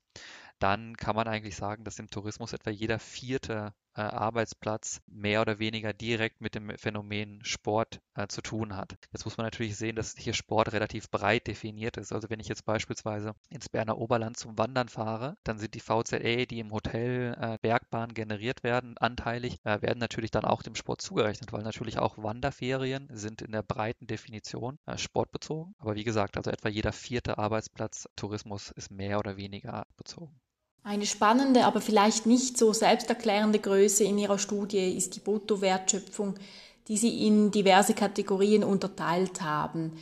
dann 0.60 0.96
kann 0.96 1.16
man 1.16 1.28
eigentlich 1.28 1.58
sagen, 1.58 1.84
dass 1.84 2.00
im 2.00 2.10
Tourismus 2.10 2.54
etwa 2.54 2.70
jeder 2.70 3.00
vierte 3.00 3.74
Arbeitsplatz 4.02 5.02
mehr 5.08 5.42
oder 5.42 5.60
weniger 5.60 5.94
direkt 5.94 6.42
mit 6.42 6.56
dem 6.56 6.78
Phänomen 6.78 7.44
Sport 7.44 8.00
äh, 8.16 8.28
zu 8.28 8.42
tun 8.42 8.76
hat. 8.76 8.98
Jetzt 9.12 9.26
muss 9.26 9.38
man 9.38 9.46
natürlich 9.46 9.78
sehen, 9.78 9.96
dass 9.96 10.16
hier 10.18 10.34
Sport 10.34 10.74
relativ 10.74 11.10
breit 11.10 11.48
definiert 11.48 11.98
ist. 11.98 12.12
Also 12.12 12.30
wenn 12.30 12.40
ich 12.40 12.48
jetzt 12.48 12.66
beispielsweise 12.66 13.34
ins 13.50 13.70
Berner 13.70 13.98
Oberland 13.98 14.38
zum 14.38 14.58
Wandern 14.58 14.90
fahre, 14.90 15.38
dann 15.44 15.60
sind 15.60 15.74
die 15.74 15.80
VZA, 15.80 16.46
die 16.46 16.60
im 16.60 16.72
Hotel 16.72 17.36
äh, 17.40 17.58
Bergbahn 17.62 18.14
generiert 18.14 18.64
werden, 18.64 18.98
anteilig, 18.98 19.58
äh, 19.64 19.82
werden 19.82 20.00
natürlich 20.00 20.32
dann 20.32 20.46
auch 20.46 20.62
dem 20.62 20.76
Sport 20.76 21.02
zugerechnet, 21.02 21.52
weil 21.52 21.64
natürlich 21.64 22.00
auch 22.00 22.18
Wanderferien 22.18 23.08
sind 23.12 23.42
in 23.42 23.52
der 23.52 23.64
breiten 23.64 24.08
Definition 24.08 24.80
äh, 24.86 24.98
sportbezogen. 24.98 25.76
Aber 25.80 25.96
wie 25.96 26.04
gesagt, 26.04 26.38
also 26.38 26.52
etwa 26.52 26.70
jeder 26.70 26.92
vierte 26.92 27.38
Arbeitsplatz 27.38 28.08
Tourismus 28.16 28.72
ist 28.72 28.92
mehr 28.92 29.20
oder 29.20 29.38
weniger 29.38 29.86
bezogen. 29.98 30.40
Eine 30.88 31.06
spannende, 31.06 31.66
aber 31.66 31.82
vielleicht 31.82 32.26
nicht 32.28 32.58
so 32.58 32.72
selbsterklärende 32.72 33.60
Größe 33.60 34.06
in 34.06 34.18
Ihrer 34.18 34.40
Studie 34.40 34.96
ist 34.96 35.18
die 35.18 35.20
Bruttowertschöpfung, 35.20 36.36
die 36.88 36.96
Sie 36.96 37.28
in 37.28 37.52
diverse 37.52 37.94
Kategorien 37.94 38.64
unterteilt 38.64 39.42
haben. 39.42 40.00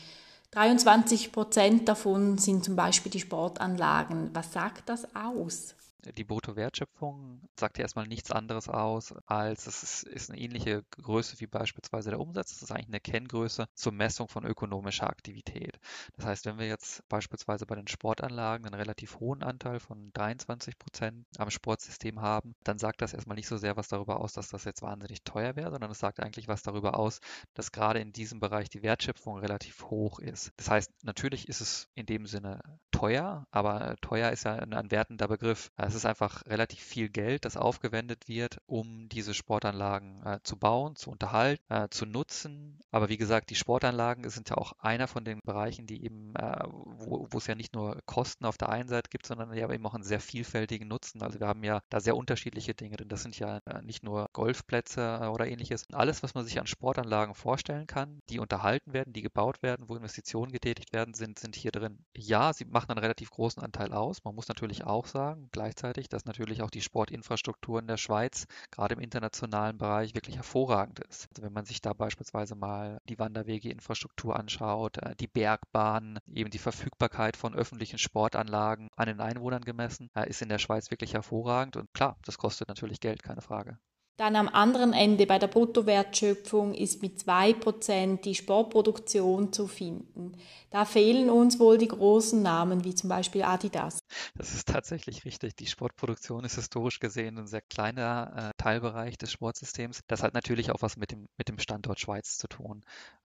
23 0.52 1.32
Prozent 1.32 1.90
davon 1.90 2.38
sind 2.38 2.64
zum 2.64 2.76
Beispiel 2.76 3.12
die 3.12 3.20
Sportanlagen. 3.20 4.30
Was 4.34 4.54
sagt 4.54 4.88
das 4.88 5.08
aus? 5.16 5.74
Die 6.06 6.24
Bruttowertschöpfung 6.24 7.42
sagt 7.60 7.78
ja 7.78 7.84
erstmal 7.84 8.08
nichts 8.08 8.32
anderes 8.32 8.70
aus, 8.70 9.14
als 9.26 9.68
es 9.68 10.04
ist, 10.04 10.30
eine 10.30 10.40
ähnliche 10.40 10.84
Größe 10.92 11.40
wie 11.40 11.48
beispielsweise 11.48 12.10
der 12.10 12.20
Umsatz. 12.20 12.54
Das 12.54 12.64
ist 12.64 12.72
eigentlich 12.72 12.88
eine 12.88 13.00
Kenngröße 13.00 13.68
zur 13.74 13.92
Messung 13.92 14.28
von 14.28 14.46
ökonomischer 14.46 15.10
Aktivität. 15.10 15.80
Das 16.16 16.26
heißt, 16.26 16.46
wenn 16.46 16.58
wir 16.58 16.68
jetzt 16.68 17.08
beispielsweise 17.10 17.66
bei 17.66 17.76
den 17.76 17.88
Sportanlagen 17.88 18.66
einen 18.66 18.76
relativ 18.76 19.20
hohen 19.20 19.44
Anteil 19.44 19.80
von 19.80 20.12
23 20.14 20.78
Prozent 20.78 21.26
am 21.38 21.50
Sportsystem 21.50 22.22
haben, 22.22 22.56
dann 22.64 22.78
sagt 22.78 23.02
das 23.02 23.14
erstmal 23.14 23.36
nicht 23.36 23.48
so 23.48 23.58
sehr 23.58 23.78
was 23.78 23.88
darüber 23.88 24.20
aus, 24.20 24.34
dass 24.34 24.50
das 24.50 24.64
jetzt 24.66 24.82
wahnsinnig 24.82 25.24
teuer 25.24 25.56
wäre, 25.56 25.72
sondern 25.72 25.92
es 25.92 26.00
sagt 26.00 26.20
eigentlich 26.20 26.48
was 26.48 26.64
darüber 26.64 26.98
aus, 26.98 27.20
dass 27.54 27.72
gerade 27.72 28.00
in 28.00 28.12
diesem 28.12 28.40
Bereich 28.40 28.70
die 28.70 28.84
Wertschöpfung 28.84 29.40
relativ 29.40 29.86
hoch 29.86 30.20
ist. 30.20 30.52
Das 30.58 30.70
heißt, 30.70 30.92
natürlich 31.04 31.48
ist 31.48 31.62
es 31.62 31.90
in 31.96 32.06
dem 32.06 32.26
Sinne 32.26 32.62
teuer, 32.92 33.46
aber 33.52 33.96
teuer 34.02 34.32
ist 34.32 34.46
ja 34.46 34.56
ein, 34.56 34.74
ein 34.74 34.92
wertender 34.92 35.28
Begriff. 35.28 35.72
Es 35.96 36.00
ist 36.00 36.08
einfach 36.08 36.46
relativ 36.46 36.82
viel 36.82 37.08
Geld, 37.08 37.46
das 37.46 37.56
aufgewendet 37.56 38.28
wird, 38.28 38.58
um 38.66 39.08
diese 39.08 39.34
Sportanlagen 39.34 40.22
äh, 40.26 40.40
zu 40.44 40.58
bauen, 40.58 40.98
zu 40.98 41.10
unterhalten, 41.10 41.64
äh, 41.70 41.88
zu 41.90 42.06
nutzen. 42.06 42.82
Aber 42.92 43.08
wie 43.08 43.16
gesagt, 43.16 43.50
die 43.50 43.56
Sportanlagen 43.56 44.30
sind 44.30 44.50
ja 44.50 44.58
auch 44.58 44.74
einer 44.80 45.08
von 45.08 45.24
den 45.24 45.40
Bereichen, 45.46 45.88
die 45.88 46.04
eben, 46.04 46.36
äh, 46.36 46.64
wo, 46.66 47.30
wo 47.32 47.38
es 47.38 47.48
ja 47.48 47.56
nicht 47.56 47.74
nur 47.74 48.02
Kosten 48.06 48.44
auf 48.44 48.58
der 48.58 48.68
einen 48.68 48.90
Seite 48.90 49.10
gibt, 49.10 49.26
sondern 49.26 49.54
ja 49.54 49.72
eben 49.72 49.86
auch 49.86 49.94
einen 49.94 50.04
sehr 50.04 50.20
vielfältigen 50.20 50.90
Nutzen. 50.90 51.22
Also 51.22 51.40
wir 51.40 51.48
haben 51.48 51.64
ja 51.64 51.80
da 51.88 52.02
sehr 52.02 52.18
unterschiedliche 52.18 52.74
Dinge, 52.74 52.98
denn 52.98 53.08
das 53.08 53.24
sind 53.24 53.40
ja 53.40 53.60
äh, 53.66 53.82
nicht 53.82 54.04
nur 54.04 54.28
Golfplätze 54.34 55.20
äh, 55.22 55.28
oder 55.28 55.48
ähnliches. 55.48 55.86
Alles, 55.94 56.24
was 56.24 56.34
man 56.34 56.44
sich 56.44 56.60
an 56.60 56.68
Sportanlagen 56.68 57.36
vorstellen 57.36 57.88
kann, 57.88 58.20
die 58.30 58.40
unterhalten 58.40 58.92
werden, 58.92 59.14
die 59.14 59.22
gebaut 59.22 59.64
werden, 59.64 59.88
wo 59.88 59.96
Investitionen 59.96 60.52
getätigt 60.52 60.92
werden, 60.92 61.14
sind, 61.14 61.40
sind 61.40 61.56
hier 61.56 61.72
drin. 61.72 62.00
Ja, 62.18 62.52
sie 62.52 62.66
machen 62.66 62.92
einen 62.92 63.00
relativ 63.00 63.30
großen 63.30 63.64
Anteil 63.64 63.94
aus. 63.94 64.26
Man 64.26 64.36
muss 64.36 64.50
natürlich 64.50 64.84
auch 64.84 65.06
sagen, 65.06 65.48
gleichzeitig, 65.54 65.85
dass 65.94 66.26
natürlich 66.26 66.62
auch 66.62 66.70
die 66.70 66.82
Sportinfrastruktur 66.82 67.80
in 67.80 67.88
der 67.88 67.98
Schweiz, 67.98 68.46
gerade 68.72 68.96
im 68.96 69.02
internationalen 69.02 69.78
Bereich, 69.78 70.16
wirklich 70.16 70.36
hervorragend 70.36 71.00
ist. 71.00 71.28
Also 71.30 71.44
wenn 71.44 71.54
man 71.54 71.66
sich 71.66 71.82
da 71.82 71.94
beispielsweise 71.94 72.56
mal 72.56 73.00
die 73.10 73.20
Wanderwegeinfrastruktur 73.20 74.36
anschaut, 74.36 74.98
äh, 74.98 75.16
die 75.16 75.28
Bergbahnen, 75.28 76.20
eben 76.32 76.50
die 76.50 76.60
Verfügbarkeit 76.60 77.38
von 77.38 77.56
öffentlichen 77.56 77.98
Sportanlagen 77.98 78.90
an 78.96 79.08
den 79.08 79.22
Einwohnern 79.22 79.64
gemessen, 79.64 80.10
äh, 80.16 80.30
ist 80.30 80.42
in 80.42 80.50
der 80.50 80.60
Schweiz 80.60 80.92
wirklich 80.92 81.14
hervorragend. 81.14 81.78
Und 81.78 81.94
klar, 81.94 82.18
das 82.26 82.38
kostet 82.38 82.68
natürlich 82.68 83.00
Geld, 83.00 83.24
keine 83.24 83.42
Frage. 83.42 83.78
Dann 84.18 84.38
am 84.38 84.48
anderen 84.48 84.94
Ende 84.94 85.26
bei 85.26 85.40
der 85.40 85.48
Bruttowertschöpfung 85.48 86.74
ist 86.74 87.02
mit 87.02 87.20
2% 87.20 88.22
die 88.22 88.36
Sportproduktion 88.36 89.52
zu 89.52 89.68
finden. 89.68 90.38
Da 90.70 90.86
fehlen 90.86 91.30
uns 91.30 91.60
wohl 91.60 91.78
die 91.78 91.90
großen 91.90 92.42
Namen 92.42 92.86
wie 92.86 92.96
zum 92.96 93.10
Beispiel 93.10 93.44
Adidas. 93.44 94.00
Das 94.38 94.54
ist 94.54 94.70
tatsächlich 94.70 95.26
richtig. 95.26 95.56
Die 95.56 95.68
Sportproduktion 95.68 96.46
ist 96.46 96.56
historisch 96.56 97.00
gesehen 97.00 97.38
ein 97.38 97.48
sehr 97.48 97.62
kleiner 97.62 98.52
äh, 98.52 98.62
Teilbereich 98.62 99.18
des 99.18 99.32
Sportsystems. 99.32 100.02
Das 100.08 100.24
hat 100.24 100.34
natürlich 100.34 100.72
auch 100.72 100.82
was 100.82 100.96
mit 100.96 101.12
dem, 101.12 101.28
mit 101.38 101.50
dem 101.50 101.60
Standort 101.60 102.00
Schweiz 102.00 102.38
zu 102.38 102.48
tun. 102.48 102.86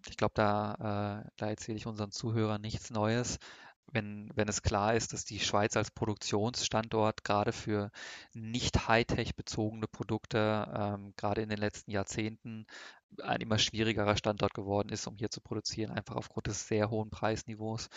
Ich 0.08 0.16
glaube, 0.16 0.34
da, 0.34 1.24
äh, 1.24 1.30
da 1.36 1.48
erzähle 1.48 1.78
ich 1.78 1.86
unseren 1.86 2.12
Zuhörern 2.12 2.60
nichts 2.60 2.90
Neues 2.90 3.38
wenn, 3.92 4.30
wenn 4.34 4.48
es 4.48 4.62
klar 4.62 4.94
ist, 4.94 5.12
dass 5.12 5.24
die 5.24 5.40
Schweiz 5.40 5.76
als 5.76 5.90
Produktionsstandort 5.90 7.24
gerade 7.24 7.52
für 7.52 7.90
nicht 8.32 8.88
Hightech 8.88 9.34
bezogene 9.36 9.86
Produkte 9.86 10.66
ähm, 10.74 11.12
gerade 11.16 11.42
in 11.42 11.48
den 11.48 11.58
letzten 11.58 11.90
Jahrzehnten 11.90 12.66
ein 13.22 13.40
immer 13.40 13.58
schwierigerer 13.58 14.16
Standort 14.16 14.54
geworden 14.54 14.88
ist, 14.90 15.06
um 15.06 15.16
hier 15.16 15.30
zu 15.30 15.40
produzieren, 15.40 15.90
einfach 15.90 16.16
aufgrund 16.16 16.46
des 16.46 16.68
sehr 16.68 16.90
hohen 16.90 17.10
Preisniveaus, 17.10 17.88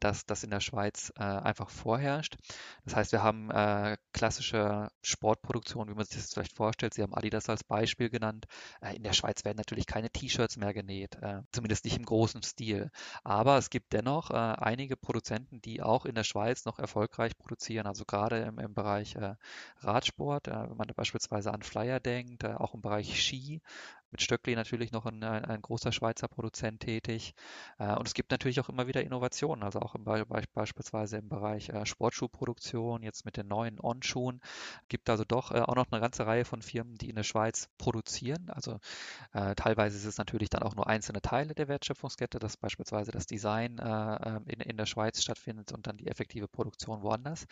das, 0.00 0.26
das 0.26 0.44
in 0.44 0.50
der 0.50 0.60
Schweiz 0.60 1.12
äh, 1.16 1.22
einfach 1.22 1.70
vorherrscht. 1.70 2.36
Das 2.84 2.96
heißt, 2.96 3.12
wir 3.12 3.22
haben 3.22 3.50
äh, 3.50 3.96
klassische 4.12 4.88
Sportproduktion, 5.02 5.88
wie 5.88 5.94
man 5.94 6.04
sich 6.04 6.16
das 6.16 6.32
vielleicht 6.32 6.56
vorstellt. 6.56 6.94
Sie 6.94 7.02
haben 7.02 7.14
Adidas 7.14 7.48
als 7.48 7.64
Beispiel 7.64 8.10
genannt. 8.10 8.46
Äh, 8.80 8.96
in 8.96 9.02
der 9.02 9.12
Schweiz 9.12 9.44
werden 9.44 9.58
natürlich 9.58 9.86
keine 9.86 10.10
T-Shirts 10.10 10.56
mehr 10.56 10.74
genäht, 10.74 11.16
äh, 11.22 11.42
zumindest 11.52 11.84
nicht 11.84 11.96
im 11.96 12.04
großen 12.04 12.42
Stil. 12.42 12.90
Aber 13.22 13.58
es 13.58 13.70
gibt 13.70 13.92
dennoch 13.92 14.30
äh, 14.30 14.34
einige 14.34 14.96
Produzenten, 14.96 15.60
die 15.60 15.82
auch 15.82 16.04
in 16.04 16.14
der 16.14 16.24
Schweiz 16.24 16.64
noch 16.64 16.78
erfolgreich 16.78 17.36
produzieren, 17.36 17.86
also 17.86 18.04
gerade 18.04 18.40
im, 18.40 18.58
im 18.58 18.74
Bereich 18.74 19.16
äh, 19.16 19.34
Radsport, 19.80 20.46
wenn 20.46 20.76
man 20.76 20.88
beispielsweise 20.94 21.52
an 21.52 21.62
Flyer 21.62 22.00
denkt, 22.00 22.44
auch 22.44 22.74
im 22.74 22.82
Bereich 22.82 23.22
Ski, 23.22 23.60
mit 24.14 24.22
Stöckli 24.22 24.54
natürlich 24.54 24.92
noch 24.92 25.06
ein, 25.06 25.24
ein, 25.24 25.60
großer 25.60 25.90
Schweizer 25.90 26.28
Produzent 26.28 26.80
tätig. 26.80 27.34
Äh, 27.80 27.96
und 27.96 28.06
es 28.06 28.14
gibt 28.14 28.30
natürlich 28.30 28.60
auch 28.60 28.68
immer 28.68 28.86
wieder 28.86 29.02
Innovationen, 29.02 29.64
also 29.64 29.80
auch 29.80 29.96
im 29.96 30.04
Be 30.04 30.24
beispielsweise 30.52 31.16
im 31.16 31.28
Bereich 31.28 31.70
äh, 31.70 31.84
Sportschuhproduktion, 31.84 33.02
jetzt 33.02 33.24
mit 33.24 33.36
den 33.36 33.48
neuen 33.48 33.80
On-Schuhen, 33.80 34.40
gibt 34.88 35.10
also 35.10 35.24
doch 35.24 35.50
äh, 35.50 35.62
auch 35.62 35.74
noch 35.74 35.90
eine 35.90 36.00
ganze 36.00 36.28
Reihe 36.28 36.44
von 36.44 36.62
Firmen, 36.62 36.94
die 36.94 37.10
in 37.10 37.16
der 37.16 37.24
Schweiz 37.24 37.68
produzieren. 37.76 38.50
Also 38.50 38.78
teilweise 39.56 39.96
ist 39.96 40.04
es 40.04 40.18
natürlich 40.18 40.48
dann 40.48 40.62
auch 40.62 40.76
nur 40.76 40.86
einzelne 40.86 41.20
Teile 41.20 41.54
der 41.54 41.66
Wertschöpfungskette, 41.66 42.38
dass 42.38 42.56
beispielsweise 42.56 43.10
das 43.10 43.26
Design 43.26 43.78
äh, 43.78 43.82
ähm, 43.84 44.44
in, 44.46 44.60
in 44.60 44.76
der 44.76 44.86
Schweiz 44.86 45.22
stattfindet 45.22 45.72
und 45.72 45.86
dann 45.86 45.96
die 45.96 46.06
effektive 46.06 46.46
Produktion 46.46 47.02
woanders. 47.02 47.46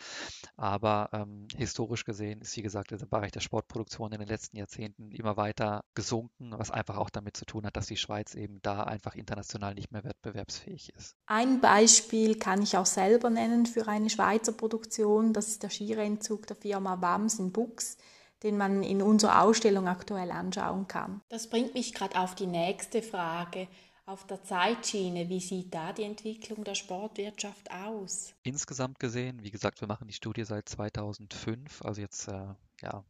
Aber 0.55 1.09
ähm, 1.11 1.47
historisch 1.55 2.05
gesehen 2.05 2.41
ist, 2.41 2.55
wie 2.55 2.61
gesagt, 2.61 2.91
der 2.91 2.97
Bereich 2.97 3.31
der 3.31 3.41
Sportproduktion 3.41 4.13
in 4.13 4.19
den 4.19 4.29
letzten 4.29 4.57
Jahrzehnten 4.57 5.11
immer 5.11 5.35
weiter 5.35 5.83
gesunken 5.93 6.52
was 6.59 6.71
einfach 6.71 6.97
auch 6.97 7.09
damit 7.09 7.37
zu 7.37 7.45
tun 7.45 7.65
hat, 7.65 7.77
dass 7.77 7.87
die 7.87 7.97
Schweiz 7.97 8.35
eben 8.35 8.61
da 8.61 8.83
einfach 8.83 9.15
international 9.15 9.73
nicht 9.73 9.91
mehr 9.91 10.03
wettbewerbsfähig 10.03 10.93
ist. 10.95 11.15
Ein 11.25 11.61
Beispiel 11.61 12.37
kann 12.37 12.61
ich 12.61 12.77
auch 12.77 12.85
selber 12.85 13.29
nennen 13.29 13.65
für 13.65 13.87
eine 13.87 14.09
Schweizer 14.09 14.51
Produktion. 14.51 15.33
Das 15.33 15.47
ist 15.47 15.63
der 15.63 15.69
Skirennzug 15.69 16.47
der 16.47 16.55
Firma 16.55 17.01
WAMS 17.01 17.39
in 17.39 17.51
Bux 17.51 17.97
den 18.43 18.57
man 18.57 18.83
in 18.83 19.01
unserer 19.01 19.41
Ausstellung 19.41 19.87
aktuell 19.87 20.29
anschauen 20.31 20.87
kann. 20.87 21.21
Das 21.29 21.49
bringt 21.49 21.73
mich 21.73 21.93
gerade 21.93 22.19
auf 22.19 22.35
die 22.35 22.45
nächste 22.45 23.01
Frage. 23.01 23.67
Auf 24.05 24.27
der 24.27 24.43
Zeitschiene, 24.43 25.29
wie 25.29 25.39
sieht 25.39 25.73
da 25.73 25.93
die 25.93 26.03
Entwicklung 26.03 26.65
der 26.65 26.75
Sportwirtschaft 26.75 27.71
aus? 27.71 28.33
Insgesamt 28.43 28.99
gesehen, 28.99 29.41
wie 29.43 29.51
gesagt, 29.51 29.79
wir 29.79 29.87
machen 29.87 30.09
die 30.09 30.13
Studie 30.13 30.43
seit 30.43 30.67
2005, 30.67 31.81
also 31.85 32.01
jetzt 32.01 32.27
äh, 32.27 32.47
ja 32.81 33.05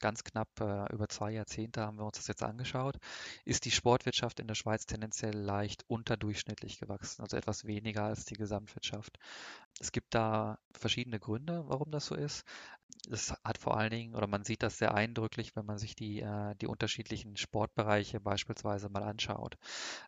ganz 0.00 0.24
knapp 0.24 0.48
äh, 0.60 0.92
über 0.92 1.08
zwei 1.08 1.30
Jahrzehnte 1.32 1.82
haben 1.82 1.98
wir 1.98 2.04
uns 2.04 2.16
das 2.16 2.26
jetzt 2.26 2.42
angeschaut, 2.42 2.96
ist 3.44 3.64
die 3.64 3.70
Sportwirtschaft 3.70 4.40
in 4.40 4.48
der 4.48 4.54
Schweiz 4.54 4.86
tendenziell 4.86 5.36
leicht 5.36 5.84
unterdurchschnittlich 5.88 6.78
gewachsen, 6.78 7.22
also 7.22 7.36
etwas 7.36 7.64
weniger 7.64 8.04
als 8.04 8.24
die 8.24 8.34
Gesamtwirtschaft. 8.34 9.18
Es 9.78 9.92
gibt 9.92 10.14
da 10.14 10.58
verschiedene 10.72 11.20
Gründe, 11.20 11.64
warum 11.68 11.90
das 11.90 12.06
so 12.06 12.14
ist. 12.14 12.44
Es 13.10 13.32
hat 13.44 13.58
vor 13.58 13.76
allen 13.76 13.90
Dingen, 13.90 14.14
oder 14.14 14.26
man 14.26 14.44
sieht 14.44 14.62
das 14.62 14.78
sehr 14.78 14.94
eindrücklich, 14.94 15.54
wenn 15.56 15.64
man 15.64 15.78
sich 15.78 15.94
die, 15.94 16.20
äh, 16.20 16.54
die 16.56 16.66
unterschiedlichen 16.66 17.36
Sportbereiche 17.36 18.20
beispielsweise 18.20 18.88
mal 18.88 19.04
anschaut. 19.04 19.56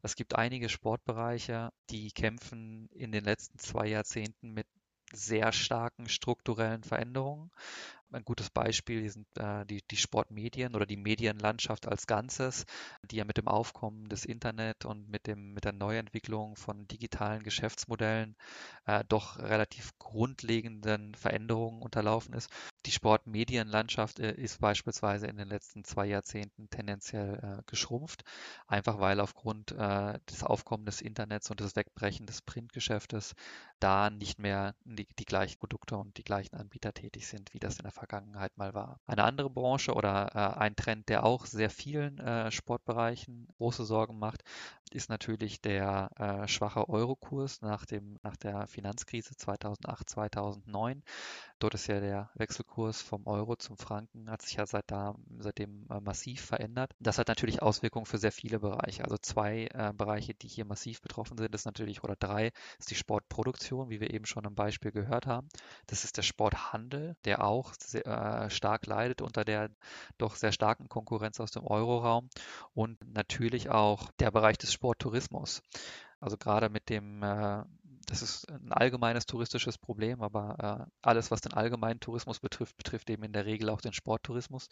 Es 0.03 0.17
gibt 0.17 0.35
einige 0.35 0.69
Sportbereiche, 0.69 1.71
die 1.91 2.11
kämpfen 2.11 2.89
in 2.91 3.13
den 3.13 3.25
letzten 3.25 3.59
zwei 3.59 3.87
Jahrzehnten 3.87 4.53
mit 4.53 4.67
sehr 5.13 5.53
starken 5.53 6.09
strukturellen 6.09 6.83
Veränderungen. 6.83 7.51
Ein 8.13 8.25
gutes 8.25 8.51
Beispiel 8.51 9.09
sind 9.09 9.27
äh, 9.39 9.65
die, 9.65 9.81
die 9.91 9.97
Sportmedien 9.97 10.75
oder 10.75 10.85
die 10.85 10.99
Medienlandschaft 10.99 11.89
als 11.89 12.07
Ganzes, 12.07 12.67
die 13.11 13.17
ja 13.17 13.25
mit 13.25 13.39
dem 13.39 13.49
Aufkommen 13.49 14.09
des 14.09 14.27
Internet 14.27 14.85
und 14.85 15.09
mit, 15.09 15.27
dem, 15.27 15.55
mit 15.55 15.65
der 15.65 15.73
Neuentwicklung 15.73 16.57
von 16.57 16.87
digitalen 16.89 17.43
Geschäftsmodellen 17.43 18.37
äh, 18.85 19.03
doch 19.09 19.39
relativ 19.39 19.97
grundlegenden 19.99 21.15
Veränderungen 21.15 21.81
unterlaufen 21.81 22.35
ist. 22.35 22.51
Die 22.85 22.91
Sportmedienlandschaft 22.91 24.21
äh, 24.21 24.35
ist 24.35 24.61
beispielsweise 24.61 25.27
in 25.27 25.39
den 25.39 25.49
letzten 25.49 25.83
zwei 25.85 26.05
Jahrzehnten 26.05 26.69
tendenziell 26.69 27.39
äh, 27.43 27.63
geschrumpft, 27.67 28.25
einfach 28.67 29.01
weil 29.01 29.21
aufgrund 29.21 29.73
äh, 29.73 30.19
des 30.29 30.43
Aufkommens 30.43 30.83
des 30.87 31.01
Internets 31.01 31.51
und 31.51 31.61
des 31.61 31.77
Wegbrechen 31.77 32.27
des 32.27 32.43
Printgeschäftes 32.43 33.35
da 33.81 34.11
nicht 34.11 34.39
mehr 34.39 34.75
die, 34.85 35.07
die 35.19 35.25
gleichen 35.25 35.59
Produkte 35.59 35.97
und 35.97 36.19
die 36.19 36.25
gleichen 36.25 36.57
Anbieter 36.57 36.93
tätig 36.93 37.27
sind, 37.27 37.55
wie 37.55 37.59
das 37.59 37.77
in 37.77 37.85
der 37.85 37.93
Vergangenheit 38.03 38.57
mal 38.57 38.75
war. 38.75 38.99
Eine 39.07 39.23
andere 39.23 39.49
Branche 39.49 39.95
oder 39.95 40.35
äh, 40.35 40.59
ein 40.59 40.75
Trend, 40.75 41.09
der 41.09 41.23
auch 41.25 41.47
sehr 41.47 41.71
vielen 41.71 42.19
äh, 42.19 42.51
Sportbereichen 42.51 43.47
große 43.59 43.85
Sorgen 43.85 44.19
macht, 44.19 44.43
ist 44.91 45.09
natürlich 45.09 45.61
der 45.61 46.11
äh, 46.19 46.49
schwache 46.49 46.89
Eurokurs 46.89 47.63
nach, 47.63 47.87
dem, 47.87 48.19
nach 48.23 48.37
der 48.37 48.67
Finanzkrise 48.67 49.37
2008, 49.37 50.11
2009. 50.11 51.03
Dort 51.59 51.75
ist 51.75 51.87
ja 51.87 52.01
der 52.01 52.31
Wechselkurs 52.35 53.01
vom 53.01 53.27
Euro 53.27 53.57
zum 53.57 53.77
Franken, 53.77 54.29
hat 54.29 54.43
sich 54.43 54.55
ja 54.55 54.67
seit 54.67 54.91
da, 54.91 55.15
seitdem 55.39 55.87
äh, 55.91 56.01
massiv 56.01 56.41
verändert. 56.41 56.93
Das 56.99 57.19
hat 57.19 57.29
natürlich 57.29 57.63
Auswirkungen 57.63 58.07
für 58.07 58.19
sehr 58.19 58.33
viele 58.33 58.59
Bereiche. 58.59 59.05
Also 59.05 59.17
zwei 59.17 59.69
äh, 59.73 59.93
Bereiche, 59.95 60.35
die 60.35 60.49
hier 60.49 60.65
massiv 60.65 61.01
betroffen 61.01 61.39
sind, 61.39 61.55
ist 61.55 61.67
natürlich, 61.67 62.03
oder 62.03 62.17
drei, 62.17 62.51
ist 62.79 62.91
die 62.91 62.97
Sportproduktion, 62.97 63.91
wie 63.91 64.01
wir 64.01 64.13
eben 64.13 64.27
schon 64.27 64.45
im 64.45 64.55
Beispiel 64.55 64.91
gehört 64.91 65.27
haben. 65.27 65.49
Das 65.87 66.05
ist 66.05 66.17
der 66.17 66.23
Sporthandel, 66.23 67.17
der 67.25 67.45
auch 67.45 67.73
sehr, 67.93 68.07
äh, 68.07 68.51
stark 68.51 68.87
leidet 68.87 69.23
unter 69.23 69.45
der 69.45 69.71
doch 70.19 70.37
sehr 70.37 70.53
starken 70.53 70.89
Konkurrenz 70.89 71.41
aus 71.41 71.51
dem 71.51 71.67
Euroraum. 71.67 72.29
Und 72.75 72.99
natürlich 73.15 73.71
auch 73.71 74.11
der 74.19 74.31
Bereich 74.31 74.59
des 74.59 74.73
Sporttourismus. 74.73 75.63
Also 76.21 76.37
gerade 76.37 76.69
mit 76.69 76.89
dem, 76.89 77.23
äh, 77.23 77.65
das 78.07 78.23
ist 78.23 78.51
ein 78.51 78.73
allgemeines 78.73 79.27
touristisches 79.27 79.79
Problem, 79.79 80.23
aber 80.23 80.89
äh, 80.89 80.91
alles, 81.03 81.31
was 81.31 81.41
den 81.41 81.53
allgemeinen 81.53 82.01
Tourismus 82.01 82.41
betrifft, 82.41 82.77
betrifft 82.77 83.11
eben 83.11 83.23
in 83.25 83.33
der 83.33 83.47
Regel 83.47 83.71
auch 83.71 83.81
den 83.81 83.93
Sporttourismus. 83.93 84.69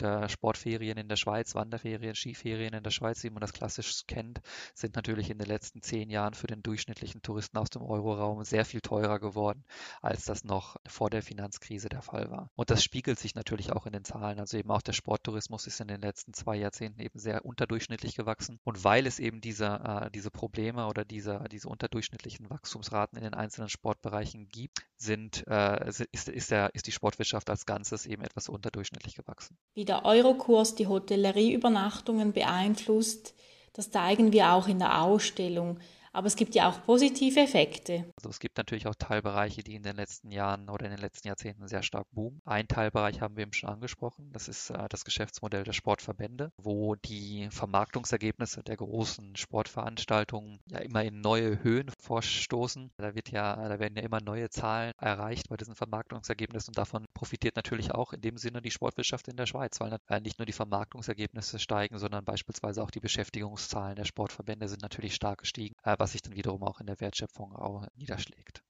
Der 0.00 0.28
Sportferien 0.28 0.98
in 0.98 1.08
der 1.08 1.16
Schweiz, 1.16 1.54
Wanderferien, 1.54 2.14
Skiferien 2.14 2.74
in 2.74 2.82
der 2.82 2.90
Schweiz, 2.90 3.22
wie 3.24 3.30
man 3.30 3.40
das 3.40 3.52
klassisch 3.52 4.02
kennt, 4.06 4.40
sind 4.74 4.96
natürlich 4.96 5.30
in 5.30 5.38
den 5.38 5.46
letzten 5.46 5.82
zehn 5.82 6.10
Jahren 6.10 6.34
für 6.34 6.46
den 6.46 6.62
durchschnittlichen 6.62 7.22
Touristen 7.22 7.58
aus 7.58 7.70
dem 7.70 7.82
Euroraum 7.82 8.44
sehr 8.44 8.64
viel 8.64 8.80
teurer 8.80 9.18
geworden, 9.18 9.64
als 10.00 10.24
das 10.24 10.44
noch 10.44 10.76
vor 10.86 11.10
der 11.10 11.22
Finanzkrise 11.22 11.88
der 11.88 12.02
Fall 12.02 12.30
war. 12.30 12.50
Und 12.54 12.70
das 12.70 12.82
spiegelt 12.82 13.18
sich 13.18 13.34
natürlich 13.34 13.72
auch 13.72 13.86
in 13.86 13.92
den 13.92 14.04
Zahlen. 14.04 14.38
Also 14.38 14.56
eben 14.56 14.70
auch 14.70 14.82
der 14.82 14.92
Sporttourismus 14.92 15.66
ist 15.66 15.80
in 15.80 15.88
den 15.88 16.00
letzten 16.00 16.34
zwei 16.34 16.56
Jahrzehnten 16.56 17.00
eben 17.00 17.18
sehr 17.18 17.44
unterdurchschnittlich 17.44 18.14
gewachsen. 18.14 18.58
Und 18.64 18.84
weil 18.84 19.06
es 19.06 19.18
eben 19.18 19.40
diese, 19.40 19.66
äh, 19.66 20.10
diese 20.10 20.30
Probleme 20.30 20.86
oder 20.86 21.04
diese, 21.04 21.44
diese 21.50 21.68
unterdurchschnittlichen 21.68 22.46
Wachstumsraten 22.72 23.18
in 23.18 23.24
den 23.24 23.34
einzelnen 23.34 23.68
Sportbereichen 23.68 24.48
gibt, 24.48 24.78
sind, 24.96 25.44
äh, 25.46 25.88
ist, 25.88 26.28
ist, 26.28 26.50
der, 26.50 26.74
ist 26.74 26.86
die 26.86 26.92
Sportwirtschaft 26.92 27.50
als 27.50 27.66
Ganzes 27.66 28.06
eben 28.06 28.22
etwas 28.22 28.48
unterdurchschnittlich 28.48 29.14
gewachsen. 29.14 29.58
Wie 29.74 29.84
der 29.84 30.04
Eurokurs 30.04 30.74
die 30.74 30.86
Hotellerieübernachtungen 30.86 32.32
beeinflusst, 32.32 33.34
das 33.74 33.90
zeigen 33.90 34.32
wir 34.32 34.52
auch 34.52 34.68
in 34.68 34.78
der 34.78 35.02
Ausstellung. 35.02 35.80
Aber 36.12 36.26
es 36.26 36.36
gibt 36.36 36.54
ja 36.54 36.68
auch 36.68 36.84
positive 36.84 37.40
Effekte. 37.40 38.04
Also 38.16 38.28
es 38.28 38.38
gibt 38.38 38.58
natürlich 38.58 38.86
auch 38.86 38.94
Teilbereiche, 38.94 39.62
die 39.62 39.74
in 39.74 39.82
den 39.82 39.96
letzten 39.96 40.30
Jahren 40.30 40.68
oder 40.68 40.84
in 40.84 40.92
den 40.92 41.00
letzten 41.00 41.28
Jahrzehnten 41.28 41.66
sehr 41.68 41.82
stark 41.82 42.06
boomen. 42.12 42.42
Ein 42.44 42.68
Teilbereich 42.68 43.20
haben 43.20 43.36
wir 43.36 43.42
eben 43.42 43.54
schon 43.54 43.70
angesprochen. 43.70 44.30
Das 44.32 44.48
ist 44.48 44.70
äh, 44.70 44.88
das 44.90 45.04
Geschäftsmodell 45.04 45.64
der 45.64 45.72
Sportverbände, 45.72 46.52
wo 46.58 46.96
die 46.96 47.48
Vermarktungsergebnisse 47.50 48.62
der 48.62 48.76
großen 48.76 49.36
Sportveranstaltungen 49.36 50.60
ja 50.66 50.80
immer 50.80 51.02
in 51.02 51.22
neue 51.22 51.62
Höhen 51.62 51.90
vorstoßen. 51.98 52.90
Da 52.98 53.14
wird 53.14 53.30
ja, 53.30 53.56
da 53.56 53.78
werden 53.78 53.96
ja 53.96 54.02
immer 54.02 54.20
neue 54.20 54.50
Zahlen 54.50 54.92
erreicht 54.98 55.48
bei 55.48 55.56
diesen 55.56 55.74
Vermarktungsergebnissen 55.74 56.72
und 56.72 56.78
davon 56.78 57.06
profitiert 57.14 57.56
natürlich 57.56 57.92
auch 57.92 58.12
in 58.12 58.20
dem 58.20 58.36
Sinne 58.36 58.60
die 58.60 58.70
Sportwirtschaft 58.70 59.28
in 59.28 59.36
der 59.36 59.46
Schweiz, 59.46 59.80
weil 59.80 59.96
äh, 60.08 60.20
nicht 60.20 60.38
nur 60.38 60.46
die 60.46 60.52
Vermarktungsergebnisse 60.52 61.58
steigen, 61.58 61.98
sondern 61.98 62.24
beispielsweise 62.24 62.82
auch 62.82 62.90
die 62.90 63.00
Beschäftigungszahlen 63.00 63.96
der 63.96 64.04
Sportverbände 64.04 64.68
sind 64.68 64.82
natürlich 64.82 65.14
stark 65.14 65.38
gestiegen, 65.38 65.74
äh, 65.84 65.96
was 66.02 66.12
sich 66.12 66.22
dann 66.22 66.34
wiederum 66.34 66.64
auch 66.64 66.80
in 66.80 66.86
der 66.86 67.00
Wertschöpfung 67.00 67.54
auch 67.54 67.86
niederschlägt. 67.94 68.64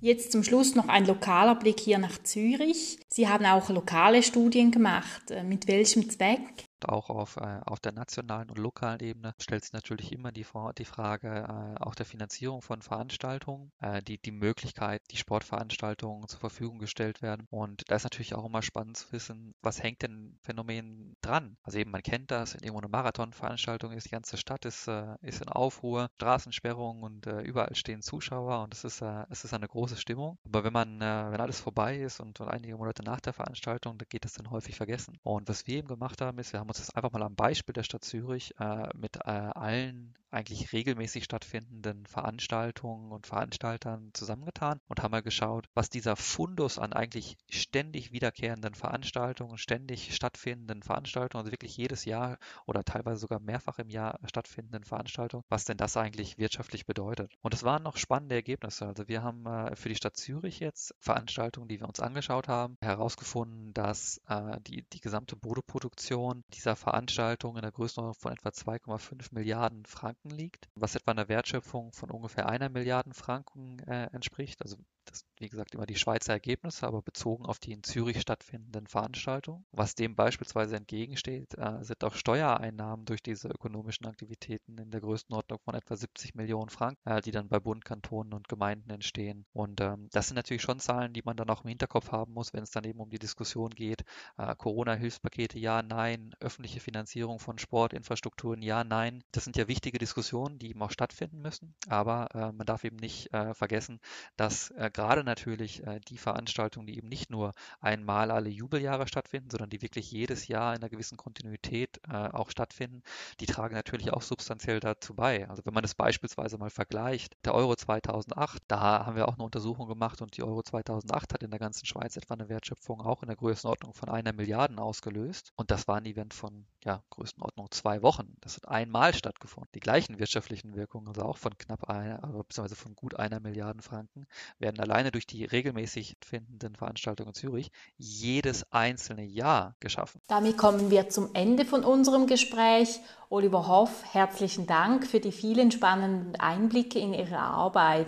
Jetzt 0.00 0.32
zum 0.32 0.42
Schluss 0.42 0.74
noch 0.74 0.88
ein 0.88 1.06
lokaler 1.06 1.54
Blick 1.54 1.78
hier 1.78 1.98
nach 1.98 2.20
Zürich. 2.22 2.98
Sie 3.08 3.28
haben 3.28 3.44
auch 3.44 3.68
lokale 3.68 4.22
Studien 4.22 4.70
gemacht. 4.70 5.30
Äh, 5.30 5.44
mit 5.44 5.68
welchem 5.68 6.08
Zweck? 6.08 6.64
Auch 6.88 7.10
auf, 7.10 7.36
äh, 7.36 7.60
auf 7.64 7.80
der 7.80 7.92
nationalen 7.92 8.50
und 8.50 8.58
lokalen 8.58 9.00
Ebene 9.00 9.34
stellt 9.38 9.64
sich 9.64 9.72
natürlich 9.72 10.12
immer 10.12 10.32
die, 10.32 10.46
die 10.78 10.84
Frage 10.84 11.28
äh, 11.28 11.82
auch 11.82 11.94
der 11.94 12.06
Finanzierung 12.06 12.62
von 12.62 12.82
Veranstaltungen, 12.82 13.72
äh, 13.80 14.02
die, 14.02 14.18
die 14.18 14.32
Möglichkeit, 14.32 15.02
die 15.10 15.16
Sportveranstaltungen 15.16 16.28
zur 16.28 16.40
Verfügung 16.40 16.78
gestellt 16.78 17.22
werden. 17.22 17.46
Und 17.50 17.84
da 17.88 17.96
ist 17.96 18.04
natürlich 18.04 18.34
auch 18.34 18.44
immer 18.44 18.62
spannend 18.62 18.96
zu 18.96 19.12
wissen, 19.12 19.54
was 19.62 19.82
hängt 19.82 20.02
denn 20.02 20.38
Phänomen 20.42 21.16
dran? 21.20 21.56
Also 21.62 21.78
eben, 21.78 21.90
man 21.90 22.02
kennt 22.02 22.30
das, 22.30 22.54
irgendwo 22.54 22.78
eine 22.78 22.88
Marathonveranstaltung 22.88 23.92
ist, 23.92 24.06
die 24.06 24.10
ganze 24.10 24.36
Stadt 24.36 24.64
ist, 24.64 24.88
äh, 24.88 25.16
ist 25.22 25.42
in 25.42 25.48
Aufruhr, 25.48 26.08
Straßensperrungen 26.16 27.02
und 27.02 27.26
äh, 27.26 27.40
überall 27.40 27.74
stehen 27.74 28.02
Zuschauer 28.02 28.62
und 28.62 28.74
es 28.74 28.84
ist, 28.84 29.02
äh, 29.02 29.24
es 29.30 29.44
ist 29.44 29.54
eine 29.54 29.68
große 29.68 29.96
Stimmung. 29.96 30.38
Aber 30.44 30.64
wenn 30.64 30.72
man, 30.72 31.00
wenn 31.00 31.40
alles 31.40 31.60
vorbei 31.60 31.98
ist 31.98 32.20
und, 32.20 32.40
und 32.40 32.48
einige 32.48 32.76
Monate 32.76 33.02
nach 33.02 33.20
der 33.20 33.32
Veranstaltung, 33.32 33.98
da 33.98 34.04
geht 34.08 34.24
es 34.24 34.34
dann 34.34 34.50
häufig 34.50 34.76
vergessen. 34.76 35.18
Und 35.22 35.48
was 35.48 35.66
wir 35.66 35.78
eben 35.78 35.88
gemacht 35.88 36.20
haben, 36.20 36.38
ist, 36.38 36.52
wir 36.52 36.60
haben 36.60 36.70
uns 36.72 36.78
das 36.78 36.94
einfach 36.96 37.12
mal 37.12 37.22
am 37.22 37.34
Beispiel 37.34 37.74
der 37.74 37.82
Stadt 37.82 38.02
Zürich 38.02 38.54
äh, 38.58 38.88
mit 38.96 39.16
äh, 39.16 39.28
allen 39.28 40.14
eigentlich 40.32 40.72
regelmäßig 40.72 41.24
stattfindenden 41.24 42.06
Veranstaltungen 42.06 43.12
und 43.12 43.26
Veranstaltern 43.26 44.10
zusammengetan 44.14 44.80
und 44.88 45.02
haben 45.02 45.12
mal 45.12 45.22
geschaut, 45.22 45.68
was 45.74 45.90
dieser 45.90 46.16
Fundus 46.16 46.78
an 46.78 46.92
eigentlich 46.92 47.36
ständig 47.50 48.12
wiederkehrenden 48.12 48.74
Veranstaltungen, 48.74 49.58
ständig 49.58 50.14
stattfindenden 50.14 50.82
Veranstaltungen, 50.82 51.42
also 51.42 51.52
wirklich 51.52 51.76
jedes 51.76 52.04
Jahr 52.04 52.38
oder 52.66 52.82
teilweise 52.82 53.20
sogar 53.20 53.40
mehrfach 53.40 53.78
im 53.78 53.90
Jahr 53.90 54.18
stattfindenden 54.24 54.84
Veranstaltungen, 54.84 55.44
was 55.48 55.64
denn 55.64 55.76
das 55.76 55.96
eigentlich 55.96 56.38
wirtschaftlich 56.38 56.86
bedeutet. 56.86 57.32
Und 57.42 57.54
es 57.54 57.62
waren 57.62 57.82
noch 57.82 57.96
spannende 57.96 58.34
Ergebnisse. 58.34 58.86
Also 58.86 59.08
wir 59.08 59.22
haben 59.22 59.46
äh, 59.46 59.76
für 59.76 59.88
die 59.88 59.94
Stadt 59.94 60.16
Zürich 60.16 60.60
jetzt 60.60 60.94
Veranstaltungen, 60.98 61.68
die 61.68 61.80
wir 61.80 61.88
uns 61.88 62.00
angeschaut 62.00 62.48
haben, 62.48 62.76
herausgefunden, 62.80 63.74
dass 63.74 64.20
äh, 64.28 64.58
die, 64.62 64.84
die 64.92 65.00
gesamte 65.00 65.36
Bodeproduktion 65.36 66.42
dieser 66.54 66.76
Veranstaltung 66.76 67.56
in 67.56 67.62
der 67.62 67.72
Größenordnung 67.72 68.14
von 68.14 68.32
etwa 68.32 68.48
2,5 68.48 69.28
Milliarden 69.32 69.84
Franken 69.84 70.21
liegt, 70.24 70.68
was 70.74 70.94
etwa 70.94 71.12
einer 71.12 71.28
Wertschöpfung 71.28 71.92
von 71.92 72.10
ungefähr 72.10 72.48
einer 72.48 72.68
Milliarden 72.68 73.12
Franken 73.12 73.78
äh, 73.80 74.08
entspricht. 74.12 74.62
Also 74.62 74.76
das 75.12 75.24
wie 75.42 75.48
gesagt, 75.48 75.74
immer 75.74 75.86
die 75.86 75.96
Schweizer 75.96 76.32
Ergebnisse, 76.32 76.86
aber 76.86 77.02
bezogen 77.02 77.44
auf 77.44 77.58
die 77.58 77.72
in 77.72 77.82
Zürich 77.82 78.20
stattfindenden 78.20 78.86
Veranstaltungen. 78.86 79.64
Was 79.72 79.96
dem 79.96 80.14
beispielsweise 80.14 80.76
entgegensteht, 80.76 81.58
äh, 81.58 81.82
sind 81.82 82.04
auch 82.04 82.14
Steuereinnahmen 82.14 83.04
durch 83.04 83.22
diese 83.22 83.48
ökonomischen 83.48 84.06
Aktivitäten 84.06 84.78
in 84.78 84.92
der 84.92 85.00
Größenordnung 85.00 85.58
von 85.64 85.74
etwa 85.74 85.96
70 85.96 86.36
Millionen 86.36 86.70
Franken, 86.70 87.08
äh, 87.08 87.20
die 87.20 87.32
dann 87.32 87.48
bei 87.48 87.58
Bund, 87.58 87.84
Kantonen 87.84 88.32
und 88.32 88.48
Gemeinden 88.48 88.90
entstehen. 88.90 89.44
Und 89.52 89.80
ähm, 89.80 90.08
das 90.12 90.28
sind 90.28 90.36
natürlich 90.36 90.62
schon 90.62 90.78
Zahlen, 90.78 91.12
die 91.12 91.22
man 91.24 91.36
dann 91.36 91.50
auch 91.50 91.64
im 91.64 91.68
Hinterkopf 91.68 92.12
haben 92.12 92.32
muss, 92.32 92.52
wenn 92.52 92.62
es 92.62 92.70
dann 92.70 92.84
eben 92.84 93.00
um 93.00 93.10
die 93.10 93.18
Diskussion 93.18 93.70
geht, 93.70 94.04
äh, 94.38 94.54
Corona-Hilfspakete, 94.54 95.58
ja, 95.58 95.82
nein, 95.82 96.36
öffentliche 96.38 96.78
Finanzierung 96.78 97.40
von 97.40 97.58
Sportinfrastrukturen, 97.58 98.62
ja, 98.62 98.84
nein. 98.84 99.24
Das 99.32 99.42
sind 99.42 99.56
ja 99.56 99.66
wichtige 99.66 99.98
Diskussionen, 99.98 100.60
die 100.60 100.70
eben 100.70 100.82
auch 100.82 100.92
stattfinden 100.92 101.42
müssen, 101.42 101.74
aber 101.88 102.28
äh, 102.32 102.52
man 102.52 102.66
darf 102.66 102.84
eben 102.84 102.96
nicht 102.96 103.32
äh, 103.34 103.54
vergessen, 103.54 103.98
dass 104.36 104.70
äh, 104.70 104.88
gerade 105.02 105.24
natürlich 105.24 105.84
äh, 105.84 105.98
die 106.00 106.16
Veranstaltungen, 106.16 106.86
die 106.86 106.96
eben 106.96 107.08
nicht 107.08 107.28
nur 107.28 107.54
einmal 107.80 108.30
alle 108.30 108.48
Jubeljahre 108.48 109.08
stattfinden, 109.08 109.50
sondern 109.50 109.68
die 109.68 109.82
wirklich 109.82 110.12
jedes 110.12 110.46
Jahr 110.46 110.74
in 110.74 110.80
einer 110.80 110.88
gewissen 110.88 111.16
Kontinuität 111.16 112.00
äh, 112.08 112.12
auch 112.12 112.50
stattfinden, 112.50 113.02
die 113.40 113.46
tragen 113.46 113.74
natürlich 113.74 114.12
auch 114.12 114.22
substanziell 114.22 114.78
dazu 114.78 115.14
bei. 115.14 115.48
Also 115.48 115.62
wenn 115.64 115.74
man 115.74 115.82
das 115.82 115.96
beispielsweise 115.96 116.56
mal 116.56 116.70
vergleicht, 116.70 117.36
der 117.44 117.54
Euro 117.54 117.74
2008, 117.74 118.62
da 118.68 119.04
haben 119.04 119.16
wir 119.16 119.28
auch 119.28 119.34
eine 119.34 119.42
Untersuchung 119.42 119.88
gemacht 119.88 120.22
und 120.22 120.36
die 120.36 120.44
Euro 120.44 120.62
2008 120.62 121.34
hat 121.34 121.42
in 121.42 121.50
der 121.50 121.58
ganzen 121.58 121.84
Schweiz 121.84 122.16
etwa 122.16 122.34
eine 122.34 122.48
Wertschöpfung 122.48 123.00
auch 123.00 123.22
in 123.22 123.26
der 123.26 123.36
Größenordnung 123.36 123.94
von 123.94 124.08
einer 124.08 124.32
Milliarde 124.32 124.80
ausgelöst 124.80 125.52
und 125.56 125.72
das 125.72 125.88
war 125.88 125.96
ein 125.96 126.06
Event 126.06 126.32
von 126.32 126.64
ja, 126.84 127.02
Größenordnung 127.10 127.70
zwei 127.70 128.02
Wochen. 128.02 128.36
Das 128.40 128.56
hat 128.56 128.68
einmal 128.68 129.14
stattgefunden. 129.14 129.70
Die 129.74 129.80
gleichen 129.80 130.18
wirtschaftlichen 130.18 130.74
Wirkungen, 130.76 131.08
also 131.08 131.22
auch 131.22 131.38
von 131.38 131.56
knapp 131.58 131.88
einer, 131.88 132.18
beziehungsweise 132.18 132.76
von 132.76 132.94
gut 132.94 133.16
einer 133.16 133.40
Milliarde 133.40 133.82
Franken, 133.82 134.26
werden 134.58 134.76
alleine 134.92 135.10
durch 135.10 135.26
die 135.26 135.44
regelmäßig 135.44 136.16
findenden 136.22 136.76
Veranstaltungen 136.76 137.30
in 137.30 137.34
Zürich 137.34 137.70
jedes 137.96 138.70
einzelne 138.72 139.24
Jahr 139.24 139.74
geschaffen. 139.80 140.20
Damit 140.28 140.58
kommen 140.58 140.90
wir 140.90 141.08
zum 141.08 141.30
Ende 141.34 141.64
von 141.64 141.82
unserem 141.82 142.26
Gespräch. 142.26 143.00
Oliver 143.30 143.66
Hoff, 143.68 144.04
herzlichen 144.12 144.66
Dank 144.66 145.06
für 145.06 145.18
die 145.20 145.32
vielen 145.32 145.70
spannenden 145.70 146.36
Einblicke 146.36 146.98
in 146.98 147.14
Ihre 147.14 147.38
Arbeit. 147.38 148.06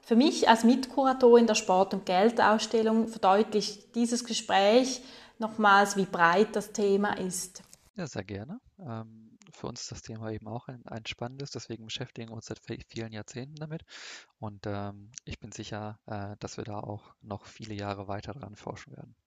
Für 0.00 0.16
mich 0.16 0.48
als 0.48 0.64
Mitkuratorin 0.64 1.46
der 1.46 1.54
Sport- 1.54 1.92
und 1.92 2.06
Geldausstellung 2.06 3.08
verdeutlicht 3.08 3.94
dieses 3.94 4.24
Gespräch 4.24 5.02
nochmals, 5.38 5.96
wie 5.96 6.06
breit 6.06 6.56
das 6.56 6.72
Thema 6.72 7.12
ist. 7.18 7.62
Ja, 7.94 8.06
sehr 8.06 8.24
gerne. 8.24 8.58
Ähm 8.80 9.31
für 9.62 9.68
uns 9.68 9.82
ist 9.82 9.92
das 9.92 10.02
Thema 10.02 10.32
eben 10.32 10.48
auch 10.48 10.66
ein, 10.66 10.84
ein 10.86 11.06
spannendes, 11.06 11.52
deswegen 11.52 11.84
beschäftigen 11.84 12.30
wir 12.30 12.34
uns 12.34 12.46
seit 12.46 12.58
vielen 12.58 13.12
Jahrzehnten 13.12 13.54
damit. 13.54 13.84
Und 14.40 14.66
ähm, 14.66 15.12
ich 15.24 15.38
bin 15.38 15.52
sicher, 15.52 16.00
äh, 16.06 16.34
dass 16.40 16.56
wir 16.56 16.64
da 16.64 16.80
auch 16.80 17.14
noch 17.22 17.46
viele 17.46 17.74
Jahre 17.74 18.08
weiter 18.08 18.32
dran 18.32 18.56
forschen 18.56 18.96
werden. 18.96 19.14